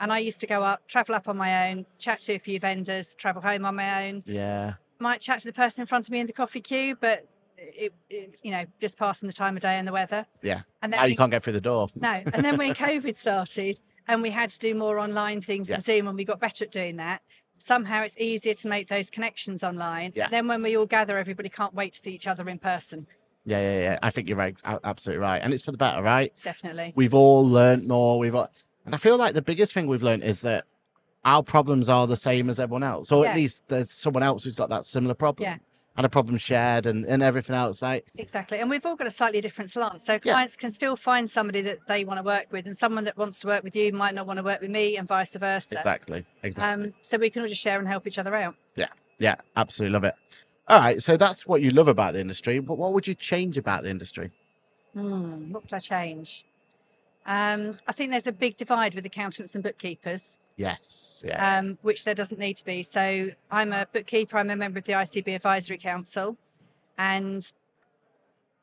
and 0.00 0.12
I 0.12 0.18
used 0.18 0.40
to 0.40 0.46
go 0.46 0.62
up, 0.62 0.86
travel 0.88 1.14
up 1.14 1.28
on 1.28 1.36
my 1.36 1.70
own, 1.70 1.86
chat 1.98 2.20
to 2.20 2.34
a 2.34 2.38
few 2.38 2.58
vendors, 2.60 3.14
travel 3.14 3.42
home 3.42 3.64
on 3.64 3.76
my 3.76 4.06
own. 4.08 4.22
Yeah, 4.26 4.74
Might 4.98 5.20
chat 5.20 5.40
to 5.40 5.46
the 5.46 5.52
person 5.52 5.82
in 5.82 5.86
front 5.86 6.06
of 6.06 6.12
me 6.12 6.20
in 6.20 6.26
the 6.26 6.32
coffee 6.32 6.60
queue, 6.60 6.96
but 7.00 7.26
it, 7.56 7.94
it 8.10 8.34
you 8.42 8.50
know 8.50 8.64
just 8.80 8.98
passing 8.98 9.26
the 9.26 9.32
time 9.32 9.56
of 9.56 9.62
day 9.62 9.76
and 9.78 9.86
the 9.88 9.92
weather. 9.92 10.26
yeah. 10.42 10.62
And 10.82 10.92
then 10.92 11.00
Now 11.00 11.06
you 11.06 11.16
can't 11.16 11.30
get 11.30 11.42
through 11.42 11.54
the 11.54 11.60
door. 11.60 11.88
no, 11.94 12.22
and 12.32 12.44
then 12.44 12.56
when 12.56 12.74
COVID 12.86 13.16
started 13.16 13.80
and 14.06 14.20
we 14.20 14.30
had 14.30 14.50
to 14.50 14.58
do 14.58 14.74
more 14.74 14.98
online 14.98 15.40
things 15.40 15.68
Yeah. 15.68 15.76
and 15.76 15.84
Zoom, 15.84 16.08
and 16.08 16.16
we 16.16 16.24
got 16.24 16.40
better 16.40 16.64
at 16.64 16.70
doing 16.70 16.96
that. 16.96 17.22
Somehow 17.56 18.02
it's 18.02 18.18
easier 18.18 18.52
to 18.52 18.68
make 18.68 18.88
those 18.88 19.08
connections 19.08 19.62
online. 19.62 20.12
Yeah. 20.14 20.28
Then 20.28 20.48
when 20.48 20.62
we 20.62 20.76
all 20.76 20.84
gather, 20.86 21.16
everybody 21.16 21.48
can't 21.48 21.72
wait 21.72 21.94
to 21.94 21.98
see 22.00 22.12
each 22.12 22.26
other 22.26 22.46
in 22.48 22.58
person. 22.58 23.06
Yeah, 23.46 23.60
yeah, 23.60 23.80
yeah. 23.80 23.98
I 24.02 24.10
think 24.10 24.28
you're 24.28 24.36
right, 24.38 24.60
absolutely 24.84 25.20
right, 25.22 25.38
and 25.42 25.54
it's 25.54 25.62
for 25.64 25.70
the 25.72 25.78
better, 25.78 26.02
right? 26.02 26.32
Definitely. 26.42 26.92
We've 26.96 27.14
all 27.14 27.48
learned 27.48 27.86
more. 27.86 28.18
We've, 28.18 28.34
all, 28.34 28.50
and 28.84 28.94
I 28.94 28.98
feel 28.98 29.16
like 29.16 29.34
the 29.34 29.42
biggest 29.42 29.72
thing 29.74 29.86
we've 29.86 30.02
learned 30.02 30.24
is 30.24 30.42
that 30.42 30.64
our 31.24 31.42
problems 31.42 31.88
are 31.88 32.06
the 32.06 32.16
same 32.16 32.50
as 32.50 32.60
everyone 32.60 32.82
else, 32.82 33.10
or 33.10 33.26
at 33.26 33.34
least 33.34 33.64
there's 33.68 33.90
someone 33.90 34.22
else 34.22 34.44
who's 34.44 34.54
got 34.56 34.68
that 34.70 34.84
similar 34.84 35.14
problem, 35.14 35.44
Yeah. 35.48 35.56
and 35.96 36.04
a 36.04 36.08
problem 36.10 36.36
shared, 36.36 36.84
and, 36.84 37.06
and 37.06 37.22
everything 37.22 37.56
else. 37.56 37.80
Like, 37.80 38.06
Exactly. 38.18 38.58
And 38.58 38.68
we've 38.68 38.84
all 38.84 38.94
got 38.96 39.06
a 39.06 39.10
slightly 39.10 39.40
different 39.40 39.70
slant. 39.70 40.02
So 40.02 40.12
Yeah. 40.14 40.18
clients 40.34 40.54
can 40.56 40.70
still 40.70 40.96
find 40.96 41.30
somebody 41.30 41.62
that 41.62 41.86
they 41.88 42.04
want 42.04 42.18
to 42.18 42.22
work 42.22 42.48
with, 42.50 42.66
and 42.66 42.76
someone 42.76 43.04
that 43.04 43.16
wants 43.16 43.40
to 43.40 43.46
work 43.46 43.64
with 43.64 43.74
you 43.74 43.90
might 43.92 44.14
not 44.14 44.26
want 44.26 44.36
to 44.36 44.42
work 44.42 44.60
with 44.60 44.70
me, 44.70 44.98
and 44.98 45.08
vice 45.08 45.34
versa. 45.34 45.76
exactly, 45.78 46.26
exactly. 46.42 46.84
Um, 46.88 46.94
so 47.00 47.16
we 47.16 47.30
can 47.30 47.40
all 47.42 47.48
just 47.48 47.62
share 47.62 47.78
and 47.78 47.88
help 47.88 48.06
each 48.06 48.18
other 48.18 48.34
out. 48.34 48.54
Yeah, 48.76 48.88
Yeah. 49.18 49.36
absolutely 49.56 49.94
love 49.94 50.04
it. 50.04 50.14
All 50.68 50.80
right, 50.80 51.02
so 51.02 51.16
that's 51.16 51.46
what 51.46 51.62
you 51.62 51.70
love 51.70 51.88
about 51.88 52.12
the 52.14 52.20
industry. 52.20 52.58
But 52.58 52.76
what 52.76 52.92
would 52.92 53.06
you 53.06 53.14
change 53.14 53.56
about 53.56 53.82
the 53.82 53.90
industry? 53.90 54.30
Hmm, 54.92 55.52
what 55.52 55.62
would 55.62 55.72
I 55.72 55.78
change? 55.78 56.44
Um, 57.26 57.78
I 57.88 57.92
think 57.92 58.10
there's 58.10 58.26
a 58.26 58.32
big 58.32 58.56
divide 58.56 58.94
with 58.94 59.06
accountants 59.06 59.54
and 59.54 59.64
bookkeepers, 59.64 60.38
Yes, 60.56 61.24
yeah, 61.26 61.58
um, 61.58 61.78
which 61.82 62.04
there 62.04 62.14
doesn't 62.14 62.38
need 62.38 62.56
to 62.58 62.64
be. 62.64 62.82
So 62.82 63.30
I'm 63.50 63.72
a 63.72 63.86
bookkeeper, 63.92 64.36
I'm 64.38 64.50
a 64.50 64.56
member 64.56 64.78
of 64.78 64.84
the 64.84 64.92
ICB 64.92 65.34
Advisory 65.34 65.78
Council, 65.78 66.36
and 66.98 67.50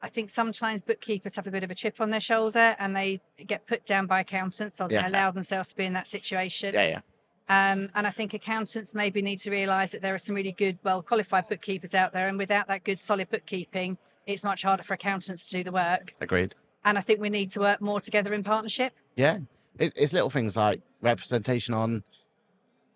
I 0.01 0.08
think 0.10 0.30
sometimes 0.30 0.82
bookkeepers 0.82 1.36
have 1.36 1.48
a 1.48 1.51
bit 1.51 1.63
of 1.63 1.72
a 1.72 1.75
chip 1.75 2.00
on 2.00 2.10
their 2.12 2.20
shoulder 2.20 2.75
and 2.80 2.96
they 2.96 3.22
get 3.46 3.68
put 3.68 3.86
down 3.86 4.06
by 4.08 4.20
accountants 4.22 4.80
or 4.80 4.88
Yeah. 4.89 5.01
they 5.01 5.08
allow 5.10 5.32
themselves 5.32 5.68
to 5.70 5.75
be 5.75 5.86
in 5.86 5.94
that 5.94 6.08
situation. 6.08 6.74
yeah, 6.74 7.01
yeah, 7.50 7.72
Um, 7.74 7.89
and 7.94 8.08
I 8.08 8.10
think 8.12 8.34
accountants 8.34 8.96
maybe 8.96 9.22
need 9.22 9.39
to 9.41 9.51
realise 9.51 9.91
that 9.91 10.01
there 10.01 10.15
are 10.15 10.20
some 10.20 10.36
really 10.36 10.53
good, 10.53 10.80
well 10.84 11.01
qualified 11.03 11.48
bookkeepers 11.50 11.94
out 11.94 12.13
there. 12.13 12.27
And 12.27 12.38
without 12.38 12.68
that 12.68 12.84
good, 12.84 12.98
solid 13.00 13.30
bookkeeping, 13.30 13.98
it's 14.25 14.44
much 14.44 14.63
harder 14.63 14.82
for 14.84 14.94
accountants 14.94 15.46
to 15.48 15.58
do 15.58 15.63
the 15.63 15.72
work. 15.72 16.13
agreed. 16.22 16.56
And 16.84 16.98
I 16.98 17.02
think 17.02 17.20
we 17.20 17.30
need 17.30 17.52
to 17.52 17.60
work 17.60 17.82
more 17.82 18.02
together 18.02 18.34
in 18.34 18.44
partnership. 18.44 18.94
Yeah, 19.16 19.40
it, 19.78 19.94
it's 19.96 20.14
little 20.14 20.30
things 20.30 20.56
like 20.58 20.82
representation 21.02 21.74
on 21.74 22.04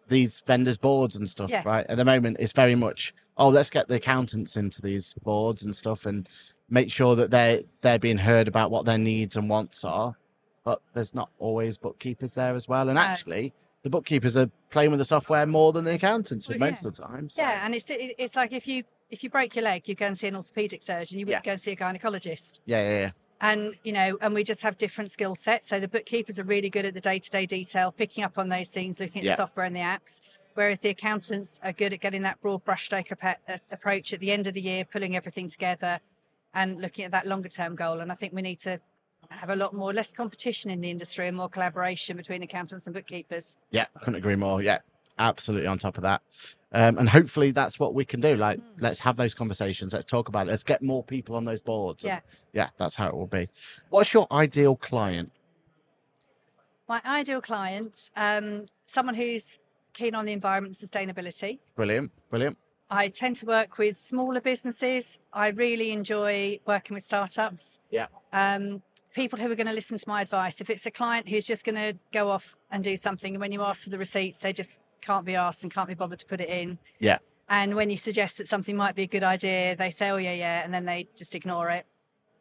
these 0.08 0.42
vendors' 0.46 0.78
boards 0.78 1.16
and 1.16 1.28
stuff, 1.30 1.50
Yeah. 1.50 1.64
right? 1.66 1.86
At 1.88 1.98
the 1.98 2.06
moment, 2.06 2.38
it's 2.40 2.54
very 2.54 2.76
much 2.76 3.14
oh, 3.38 3.50
let's 3.50 3.70
get 3.70 3.90
the 3.90 3.96
accountants 3.96 4.56
into 4.56 4.82
these 4.82 5.14
boards 5.16 5.66
and 5.66 5.76
stuff, 5.76 6.06
and 6.06 6.30
make 6.70 6.90
sure 6.90 7.16
that 7.16 7.32
they 7.32 7.66
they're 7.82 8.00
being 8.00 8.20
heard 8.20 8.48
about 8.48 8.72
what 8.72 8.86
their 8.86 8.98
needs 8.98 9.36
and 9.36 9.50
wants 9.50 9.84
are. 9.84 10.16
But 10.64 10.82
there's 10.94 11.14
not 11.14 11.30
always 11.38 11.78
bookkeepers 11.78 12.36
there 12.36 12.56
as 12.56 12.68
well, 12.68 12.88
and 12.90 12.98
actually, 12.98 13.54
the 13.84 13.90
bookkeepers 13.90 14.36
are 14.38 14.50
playing 14.72 14.90
with 14.92 15.00
the 15.00 15.06
software 15.06 15.46
more 15.46 15.74
than 15.74 15.84
the 15.84 15.94
accountants 15.94 16.48
Well, 16.50 16.58
most 16.58 16.84
yeah. 16.84 16.88
of 16.88 16.96
the 16.96 17.02
time. 17.04 17.30
So. 17.30 17.42
Yeah, 17.42 17.66
and 17.66 17.76
it's 17.76 17.86
it's 17.90 18.36
like 18.36 18.54
if 18.54 18.68
you 18.68 18.84
if 19.10 19.24
you 19.24 19.30
break 19.30 19.56
your 19.56 19.64
leg, 19.66 19.88
you 19.88 19.96
go 19.96 20.08
and 20.08 20.18
see 20.18 20.28
an 20.28 20.36
orthopedic 20.38 20.82
surgeon. 20.82 21.20
You 21.20 21.26
wouldn't 21.26 21.44
go 21.44 21.52
and 21.52 21.62
see 21.62 21.74
a 21.74 21.76
gynecologist. 21.76 22.62
yeah, 22.66 22.82
yeah, 22.90 23.00
yeah. 23.00 23.12
And 23.42 23.76
you 23.84 23.92
know, 23.92 24.18
and 24.22 24.34
we 24.34 24.44
just 24.44 24.62
have 24.62 24.78
different 24.78 25.12
skill 25.12 25.36
sets. 25.36 25.68
So 25.68 25.80
the 25.80 25.88
bookkeepers 25.88 26.40
are 26.40 26.44
really 26.44 26.70
good 26.70 26.86
at 26.86 26.94
the 26.94 27.02
day 27.02 27.20
to 27.20 27.30
day 27.30 27.46
detail, 27.46 27.92
picking 27.92 28.24
up 28.24 28.38
on 28.38 28.50
those 28.50 28.70
things, 28.70 29.00
looking 29.00 29.20
at 29.20 29.26
Yeah. 29.26 29.32
the 29.36 29.44
software 29.44 29.66
and 29.66 29.76
the 29.76 29.82
apps. 29.82 30.22
Whereas 30.54 30.80
the 30.80 30.90
accountants 30.90 31.60
are 31.64 31.74
good 31.74 31.92
at 31.92 32.00
getting 32.00 32.22
that 32.22 32.40
broad 32.42 32.64
brushstroke 32.64 33.12
uh, 33.12 33.58
approach 33.72 34.14
at 34.14 34.22
the 34.22 34.32
end 34.32 34.48
of 34.48 34.54
the 34.54 34.62
year, 34.62 34.86
pulling 34.86 35.16
everything 35.16 35.50
together, 35.50 36.00
and 36.54 36.82
looking 36.82 37.04
at 37.04 37.12
that 37.12 37.28
longer 37.28 37.50
term 37.50 37.76
goal. 37.76 38.00
And 38.00 38.10
I 38.10 38.16
think 38.16 38.32
we 38.32 38.42
need 38.42 38.60
to 38.62 38.80
have 39.30 39.50
a 39.50 39.56
lot 39.56 39.74
more 39.74 39.92
less 39.94 40.14
competition 40.14 40.72
in 40.72 40.80
the 40.80 40.90
industry 40.90 41.28
and 41.28 41.36
more 41.36 41.50
collaboration 41.50 42.16
between 42.16 42.42
accountants 42.42 42.88
and 42.88 42.94
bookkeepers. 42.94 43.58
Yeah, 43.72 43.88
I 43.96 44.00
couldn't 44.00 44.16
agree 44.16 44.36
more. 44.36 44.62
Yeah, 44.62 44.80
absolutely 45.18 45.68
on 45.68 45.78
top 45.78 45.98
of 45.98 46.04
that. 46.04 46.22
Um, 46.72 46.98
and 46.98 47.08
hopefully 47.10 47.52
that's 47.52 47.80
what 47.80 47.94
we 47.94 48.04
can 48.04 48.20
do. 48.20 48.36
Like, 48.36 48.60
Mm. 48.60 48.82
let's 48.82 49.00
have 49.00 49.16
those 49.16 49.34
conversations. 49.34 49.94
Let's 49.94 50.06
talk 50.06 50.28
about 50.28 50.48
it. 50.48 50.52
Let's 50.52 50.64
get 50.64 50.82
more 50.82 51.04
people 51.04 51.36
on 51.36 51.46
those 51.46 51.62
boards. 51.62 52.04
And 52.04 52.12
Yeah. 52.12 52.20
yeah, 52.54 52.70
that's 52.78 52.96
how 52.96 53.08
it 53.08 53.16
will 53.16 53.28
be. 53.28 53.48
What's 53.90 54.14
your 54.14 54.28
ideal 54.32 54.76
client? 54.76 55.32
My 56.88 57.02
ideal 57.06 57.42
client, 57.42 58.12
um, 58.16 58.68
someone 58.86 59.16
who's 59.16 59.58
keen 59.94 60.14
on 60.14 60.26
the 60.26 60.34
environment 60.34 60.80
and 60.80 60.90
sustainability. 60.90 61.60
Brilliant, 61.76 62.12
brilliant. 62.30 62.58
I 62.90 63.08
tend 63.08 63.38
to 63.38 63.46
work 63.48 63.78
with 63.80 63.98
smaller 63.98 64.42
businesses. 64.42 65.18
I 65.34 65.48
really 65.48 65.92
enjoy 65.92 66.60
working 66.68 66.94
with 66.94 67.04
startups. 67.04 67.80
Yeah. 67.90 68.08
Um, 68.32 68.84
people 69.16 69.40
who 69.40 69.50
are 69.52 69.56
going 69.56 69.66
to 69.66 69.74
listen 69.74 69.98
to 69.98 70.08
my 70.08 70.22
advice. 70.22 70.62
If 70.62 70.70
it's 70.70 70.86
a 70.86 70.92
client 70.92 71.30
who's 71.30 71.46
just 71.46 71.66
going 71.66 71.76
to 71.78 71.98
go 72.12 72.28
off 72.30 72.58
and 72.70 72.84
do 72.84 72.96
something, 72.98 73.34
and 73.34 73.42
when 73.42 73.52
you 73.52 73.62
ask 73.64 73.84
for 73.84 73.90
the 73.90 73.98
receipts, 73.98 74.40
they 74.40 74.54
just 74.54 74.82
can't 75.02 75.26
be 75.26 75.36
asked 75.36 75.64
and 75.64 75.74
can't 75.74 75.88
be 75.88 75.94
bothered 75.94 76.20
to 76.20 76.26
put 76.26 76.42
it 76.42 76.50
in. 76.50 76.78
Yeah. 77.00 77.20
And 77.48 77.76
when 77.76 77.90
you 77.90 77.98
suggest 77.98 78.38
that 78.40 78.48
something 78.48 78.76
might 78.76 78.96
be 78.96 79.04
a 79.04 79.08
good 79.08 79.24
idea, 79.24 79.76
they 79.76 79.92
say, 79.92 80.10
oh, 80.10 80.18
yeah, 80.18 80.34
yeah, 80.34 80.64
and 80.64 80.74
then 80.74 80.86
they 80.86 81.08
just 81.16 81.36
ignore 81.36 81.70
it. 81.70 81.86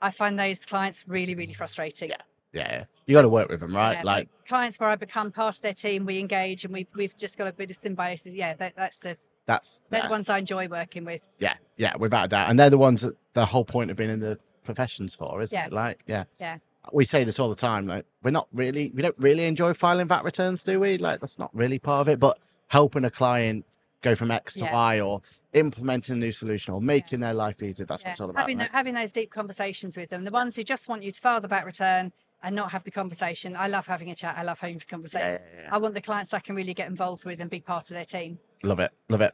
I 0.00 0.10
find 0.10 0.38
those 0.38 0.64
clients 0.64 1.04
really, 1.06 1.34
really 1.34 1.52
mm. 1.52 1.56
frustrating. 1.56 2.10
Yeah. 2.10 2.16
Yeah, 2.52 2.72
yeah. 2.72 2.84
you 3.06 3.14
got 3.14 3.22
to 3.22 3.28
work 3.28 3.48
with 3.48 3.60
them, 3.60 3.74
right? 3.74 3.94
Yeah, 3.94 4.02
like, 4.04 4.28
clients 4.46 4.78
where 4.78 4.88
I 4.88 4.94
become 4.94 5.32
part 5.32 5.56
of 5.56 5.62
their 5.62 5.72
team, 5.72 6.06
we 6.06 6.20
engage 6.20 6.64
and 6.64 6.72
we've, 6.72 6.86
we've 6.94 7.16
just 7.16 7.36
got 7.36 7.48
a 7.48 7.52
bit 7.52 7.68
of 7.70 7.76
symbiosis. 7.76 8.32
Yeah, 8.32 8.54
that, 8.54 8.76
that's 8.76 9.00
the, 9.00 9.16
that's 9.46 9.82
they're 9.90 10.00
yeah, 10.00 10.06
the 10.06 10.10
ones 10.12 10.28
I 10.28 10.38
enjoy 10.38 10.68
working 10.68 11.04
with. 11.04 11.26
yeah, 11.38 11.54
yeah, 11.76 11.96
without 11.96 12.26
a 12.26 12.28
doubt. 12.28 12.50
And 12.50 12.58
they're 12.58 12.70
the 12.70 12.78
ones 12.78 13.02
that 13.02 13.16
the 13.32 13.44
whole 13.44 13.64
point 13.64 13.90
of 13.90 13.96
being 13.96 14.10
in 14.10 14.20
the 14.20 14.38
professions 14.62 15.14
for, 15.14 15.42
isn't 15.42 15.54
Yeah. 15.54 15.66
it? 15.66 15.72
Like, 15.72 16.02
yeah, 16.06 16.24
Yeah. 16.38 16.58
We 16.92 17.04
say 17.04 17.24
this 17.24 17.38
all 17.38 17.48
the 17.48 17.54
time. 17.54 17.86
Like, 17.86 18.04
we're 18.22 18.30
not 18.30 18.48
really, 18.52 18.90
we 18.94 19.02
don't 19.02 19.18
really 19.18 19.44
enjoy 19.44 19.72
filing 19.74 20.06
VAT 20.08 20.24
returns, 20.24 20.62
do 20.64 20.80
we? 20.80 20.98
Like, 20.98 21.20
that's 21.20 21.38
not 21.38 21.50
really 21.54 21.78
part 21.78 22.02
of 22.02 22.08
it. 22.08 22.20
But 22.20 22.38
helping 22.68 23.04
a 23.04 23.10
client 23.10 23.64
go 24.02 24.14
from 24.14 24.30
X 24.30 24.54
to 24.54 24.64
Yeah. 24.64 24.74
Y, 24.74 25.00
or 25.00 25.22
implementing 25.54 26.16
a 26.16 26.18
new 26.18 26.32
solution, 26.32 26.74
or 26.74 26.80
making 26.80 27.20
their 27.20 27.32
life 27.34 27.62
easier. 27.62 27.86
That's 27.86 28.04
what 28.04 28.10
it's 28.12 28.20
all 28.20 28.30
about. 28.30 28.40
having 28.42 28.58
right? 28.58 28.70
tho- 28.70 28.76
having 28.76 28.94
those 28.94 29.12
deep 29.12 29.30
conversations 29.30 29.96
with 29.96 30.10
them. 30.10 30.24
The 30.24 30.30
ones 30.30 30.56
who 30.56 30.62
just 30.62 30.88
want 30.88 31.02
you 31.02 31.10
to 31.12 31.20
file 31.20 31.40
the 31.40 31.48
VAT 31.48 31.64
return 31.64 32.12
and 32.42 32.54
not 32.54 32.72
have 32.72 32.84
the 32.84 32.90
conversation. 32.90 33.56
I 33.56 33.68
love 33.68 33.86
having 33.86 34.10
a 34.10 34.14
chat. 34.14 34.36
I 34.36 34.42
love 34.42 34.60
having 34.60 34.76
a 34.76 34.80
conversation. 34.80 35.26
Yeah, 35.26 35.38
yeah, 35.56 35.62
yeah. 35.62 35.74
I 35.74 35.78
want 35.78 35.94
the 35.94 36.02
clients 36.02 36.34
I 36.34 36.40
can 36.40 36.54
really 36.54 36.74
get 36.74 36.88
involved 36.88 37.24
with 37.24 37.40
and 37.40 37.48
be 37.48 37.60
part 37.60 37.90
of 37.90 37.94
their 37.94 38.04
team. 38.04 38.38
Love 38.62 38.80
it. 38.80 38.90
Love 39.08 39.22
it. 39.22 39.32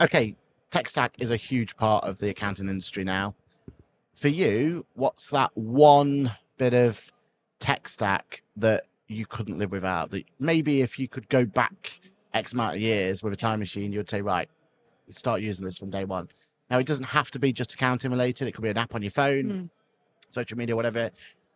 Okay. 0.00 0.34
Tech 0.70 0.88
stack 0.88 1.14
is 1.18 1.30
a 1.30 1.36
huge 1.36 1.76
part 1.76 2.04
of 2.04 2.18
the 2.18 2.28
accounting 2.30 2.68
industry 2.68 3.04
now. 3.04 3.34
For 4.14 4.28
you, 4.28 4.86
what's 4.94 5.28
that 5.30 5.50
one 5.54 6.32
bit 6.56 6.74
of 6.74 7.12
tech 7.58 7.88
stack 7.88 8.42
that 8.56 8.86
you 9.08 9.26
couldn't 9.26 9.58
live 9.58 9.72
without? 9.72 10.10
That 10.10 10.24
maybe 10.38 10.82
if 10.82 10.98
you 10.98 11.08
could 11.08 11.28
go 11.28 11.44
back 11.44 12.00
X 12.34 12.52
amount 12.52 12.76
of 12.76 12.80
years 12.82 13.22
with 13.22 13.32
a 13.32 13.36
time 13.36 13.58
machine, 13.58 13.92
you 13.92 13.98
would 13.98 14.10
say, 14.10 14.22
right, 14.22 14.48
start 15.08 15.40
using 15.40 15.64
this 15.64 15.78
from 15.78 15.90
day 15.90 16.04
one. 16.04 16.28
Now, 16.70 16.78
it 16.78 16.86
doesn't 16.86 17.06
have 17.06 17.30
to 17.32 17.38
be 17.38 17.52
just 17.52 17.74
accounting 17.74 18.10
related, 18.10 18.48
it 18.48 18.52
could 18.52 18.62
be 18.62 18.70
an 18.70 18.78
app 18.78 18.94
on 18.94 19.02
your 19.02 19.10
phone, 19.10 19.44
Mm. 19.44 19.70
social 20.30 20.58
media, 20.58 20.74
whatever. 20.74 21.10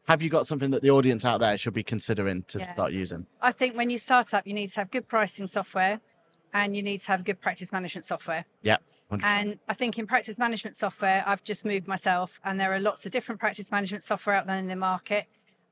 Have 0.06 0.22
you 0.22 0.30
got 0.30 0.46
something 0.46 0.70
that 0.70 0.82
the 0.82 0.90
audience 0.90 1.24
out 1.24 1.40
there 1.40 1.58
should 1.58 1.74
be 1.74 1.82
considering 1.82 2.42
to 2.44 2.58
Yeah. 2.60 2.72
start 2.72 2.92
using? 2.92 3.26
I 3.40 3.52
think 3.52 3.76
when 3.76 3.90
you 3.90 3.98
start 3.98 4.32
up, 4.32 4.46
you 4.46 4.54
need 4.54 4.68
to 4.68 4.76
have 4.80 4.90
good 4.90 5.08
pricing 5.08 5.46
software 5.46 6.00
and 6.54 6.74
you 6.76 6.82
need 6.82 7.00
to 7.02 7.06
have 7.08 7.24
good 7.24 7.40
practice 7.40 7.72
management 7.72 8.04
software. 8.04 8.44
Yeah. 8.62 8.78
100%. 9.10 9.24
And 9.24 9.58
I 9.68 9.74
think 9.74 9.98
in 9.98 10.06
practice 10.06 10.38
management 10.38 10.76
software, 10.76 11.24
I've 11.26 11.42
just 11.42 11.64
moved 11.64 11.88
myself, 11.88 12.40
and 12.44 12.60
there 12.60 12.72
are 12.72 12.78
lots 12.78 13.04
of 13.06 13.12
different 13.12 13.40
practice 13.40 13.70
management 13.70 14.04
software 14.04 14.36
out 14.36 14.46
there 14.46 14.56
in 14.56 14.68
the 14.68 14.76
market. 14.76 15.26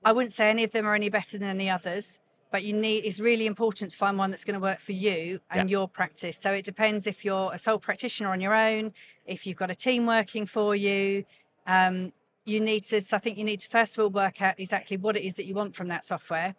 I 0.05 0.13
wouldn't 0.13 0.33
say 0.33 0.51
any 0.51 0.65
of 0.65 0.73
them 0.73 0.87
are 0.87 0.95
any 0.95 1.09
better 1.09 1.39
than 1.39 1.49
any 1.49 1.71
others, 1.71 2.21
but 2.51 2.65
you 2.65 2.73
need 2.73 3.05
it's 3.05 3.21
really 3.21 3.47
important 3.47 3.91
to 3.91 3.97
find 3.97 4.19
one 4.19 4.31
that's 4.31 4.45
going 4.45 4.55
to 4.55 4.61
work 4.61 4.81
for 4.81 4.93
you 4.93 5.41
and 5.51 5.71
your 5.71 5.89
practice. 5.89 6.37
So 6.37 6.53
it 6.53 6.65
depends 6.65 7.07
if 7.07 7.25
you're 7.25 7.53
a 7.53 7.59
sole 7.59 7.79
practitioner 7.79 8.31
on 8.31 8.41
your 8.41 8.55
own, 8.55 8.93
if 9.27 9.47
you've 9.47 9.57
got 9.57 9.71
a 9.71 9.75
team 9.75 10.07
working 10.07 10.47
for 10.47 10.75
you. 10.75 11.25
Um, 11.67 12.13
you 12.45 12.61
need 12.61 12.85
to, 12.87 13.03
so 13.03 13.17
I 13.17 13.21
think 13.21 13.37
you 13.37 13.45
need 13.45 13.61
to 13.61 13.69
first 13.69 13.99
of 13.99 14.03
all 14.03 14.11
work 14.11 14.41
out 14.41 14.59
exactly 14.59 14.97
what 14.97 15.17
it 15.17 15.23
is 15.23 15.35
that 15.35 15.45
you 15.45 15.55
want 15.55 15.77
from 15.77 15.89
that 15.89 16.05
software, 16.05 16.55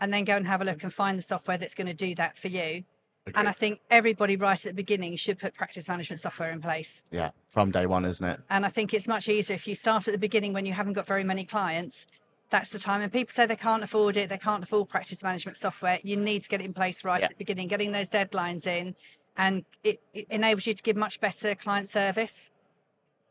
and 0.00 0.12
then 0.12 0.24
go 0.24 0.34
and 0.36 0.46
have 0.46 0.60
a 0.60 0.64
look 0.64 0.82
and 0.82 0.92
find 0.92 1.16
the 1.16 1.22
software 1.22 1.56
that's 1.56 1.74
going 1.74 1.86
to 1.86 1.94
do 1.94 2.14
that 2.16 2.36
for 2.36 2.48
you. 2.48 2.84
And 3.34 3.48
I 3.48 3.52
think 3.52 3.80
everybody 3.90 4.36
right 4.36 4.58
at 4.64 4.70
the 4.70 4.74
beginning 4.74 5.14
should 5.16 5.38
put 5.38 5.54
practice 5.54 5.88
management 5.88 6.20
software 6.20 6.50
in 6.50 6.60
place. 6.60 7.04
yeah, 7.10 7.30
from 7.48 7.70
day 7.70 7.86
one, 7.86 8.04
isn't 8.04 8.24
it? 8.26 8.40
And 8.48 8.64
I 8.64 8.68
think 8.68 8.94
it's 8.94 9.06
much 9.06 9.28
easier 9.28 9.54
if 9.54 9.68
you 9.68 9.74
start 9.74 10.08
at 10.08 10.12
the 10.12 10.18
beginning 10.18 10.52
when 10.52 10.66
you 10.66 10.72
haven't 10.72 10.94
got 10.94 11.06
very 11.06 11.24
many 11.24 11.44
clients. 11.44 12.06
That's 12.48 12.70
the 12.70 12.78
time. 12.78 13.02
And 13.02 13.12
people 13.12 13.32
say 13.32 13.46
they 13.46 13.56
can't 13.56 13.82
afford 13.84 14.16
it, 14.16 14.28
they 14.28 14.38
can't 14.38 14.64
afford 14.64 14.88
practice 14.88 15.22
management 15.22 15.56
software. 15.56 15.98
You 16.02 16.16
need 16.16 16.42
to 16.44 16.48
get 16.48 16.60
it 16.60 16.64
in 16.64 16.74
place 16.74 17.04
right 17.04 17.20
Yeah. 17.20 17.26
at 17.26 17.30
the 17.32 17.36
beginning, 17.36 17.68
getting 17.68 17.92
those 17.92 18.10
deadlines 18.10 18.66
in, 18.66 18.96
and 19.36 19.64
it, 19.84 20.00
it 20.12 20.26
enables 20.30 20.66
you 20.66 20.74
to 20.74 20.82
give 20.82 20.96
much 20.96 21.20
better 21.20 21.54
client 21.54 21.88
service. 21.88 22.50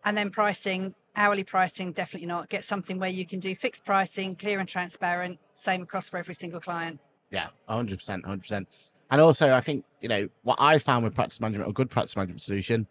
And 0.06 0.16
then 0.16 0.30
pricing, 0.30 0.96
hourly 1.18 1.44
pricing, 1.44 1.92
definitely 1.92 2.28
not. 2.28 2.48
Get 2.48 2.64
something 2.64 3.00
where 3.00 3.10
you 3.10 3.26
can 3.26 3.40
do 3.42 3.54
fixed 3.56 3.84
pricing, 3.84 4.36
clear 4.38 4.60
and 4.60 4.70
transparent, 4.70 5.40
same 5.56 5.82
across 5.82 6.08
for 6.08 6.16
every 6.18 6.36
single 6.36 6.62
client. 6.62 7.02
Yeah, 7.32 7.48
hundred 7.68 7.98
percent, 7.98 8.26
hundred 8.26 8.42
percent. 8.44 8.68
And 9.12 9.22
also, 9.22 9.54
I 9.54 9.62
think 9.62 9.86
you 10.02 10.10
know 10.10 10.30
what 10.44 10.58
I 10.60 10.80
found 10.80 11.04
with 11.04 11.16
practice 11.16 11.42
management, 11.42 11.70
a 11.70 11.74
good 11.74 11.90
practice 11.90 12.16
management 12.16 12.42
solution, 12.42 12.88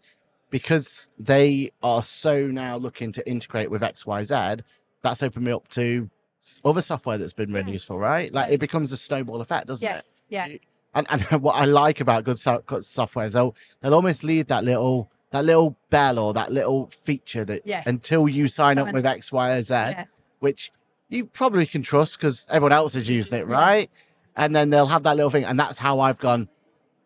because 0.49 1.11
they 1.17 1.71
are 1.81 2.03
so 2.03 2.47
now 2.47 2.77
looking 2.77 3.11
to 3.13 3.27
integrate 3.29 3.71
with 3.71 3.83
X, 3.83 4.05
Y, 4.05 4.23
Z. 4.23 4.63
That's 5.01 5.23
opened 5.23 5.45
me 5.45 5.51
up 5.51 5.67
to 5.69 6.09
other 6.63 6.81
software 6.81 7.17
that's 7.17 7.33
been 7.33 7.51
really 7.51 7.65
hmm. 7.65 7.73
useful, 7.73 7.99
right? 7.99 8.33
Like 8.33 8.51
it 8.51 8.59
becomes 8.59 8.91
a 8.91 8.97
snowball 8.97 9.41
effect, 9.41 9.67
doesn't 9.67 9.87
it? 9.87 9.91
yes. 9.91 10.23
Yeah. 10.29 10.47
And, 10.93 11.07
and 11.09 11.21
what 11.41 11.55
I 11.55 11.65
like 11.65 11.99
about 11.99 12.23
good, 12.23 12.39
so- 12.39 12.63
good 12.65 12.85
software 12.85 13.27
is 13.27 13.33
they'll 13.33 13.55
they'll 13.79 13.93
almost 13.93 14.23
leave 14.23 14.47
that 14.47 14.63
little 14.63 15.11
that 15.31 15.45
little 15.45 15.77
bell 15.89 16.17
or 16.17 16.33
that 16.33 16.51
little 16.51 16.87
feature 16.87 17.45
that 17.45 17.61
Yes. 17.65 17.85
until 17.85 18.27
you 18.27 18.47
sign 18.47 18.79
up 18.79 18.91
with 18.91 19.05
X, 19.05 19.31
Y, 19.31 19.51
or 19.51 19.61
Z, 19.61 19.73
Yeah. 19.73 20.05
which 20.39 20.71
you 21.07 21.25
probably 21.25 21.65
can 21.65 21.83
trust 21.83 22.17
because 22.17 22.47
everyone 22.49 22.71
else 22.71 22.95
is 22.95 23.09
using 23.09 23.39
it, 23.39 23.47
Yeah. 23.47 23.85
And 24.35 24.55
then 24.55 24.69
they'll 24.69 24.85
have 24.87 25.03
that 25.03 25.15
little 25.15 25.29
thing, 25.31 25.43
and 25.45 25.59
that's 25.59 25.77
how 25.79 25.99
I've 25.99 26.19
gone. 26.19 26.47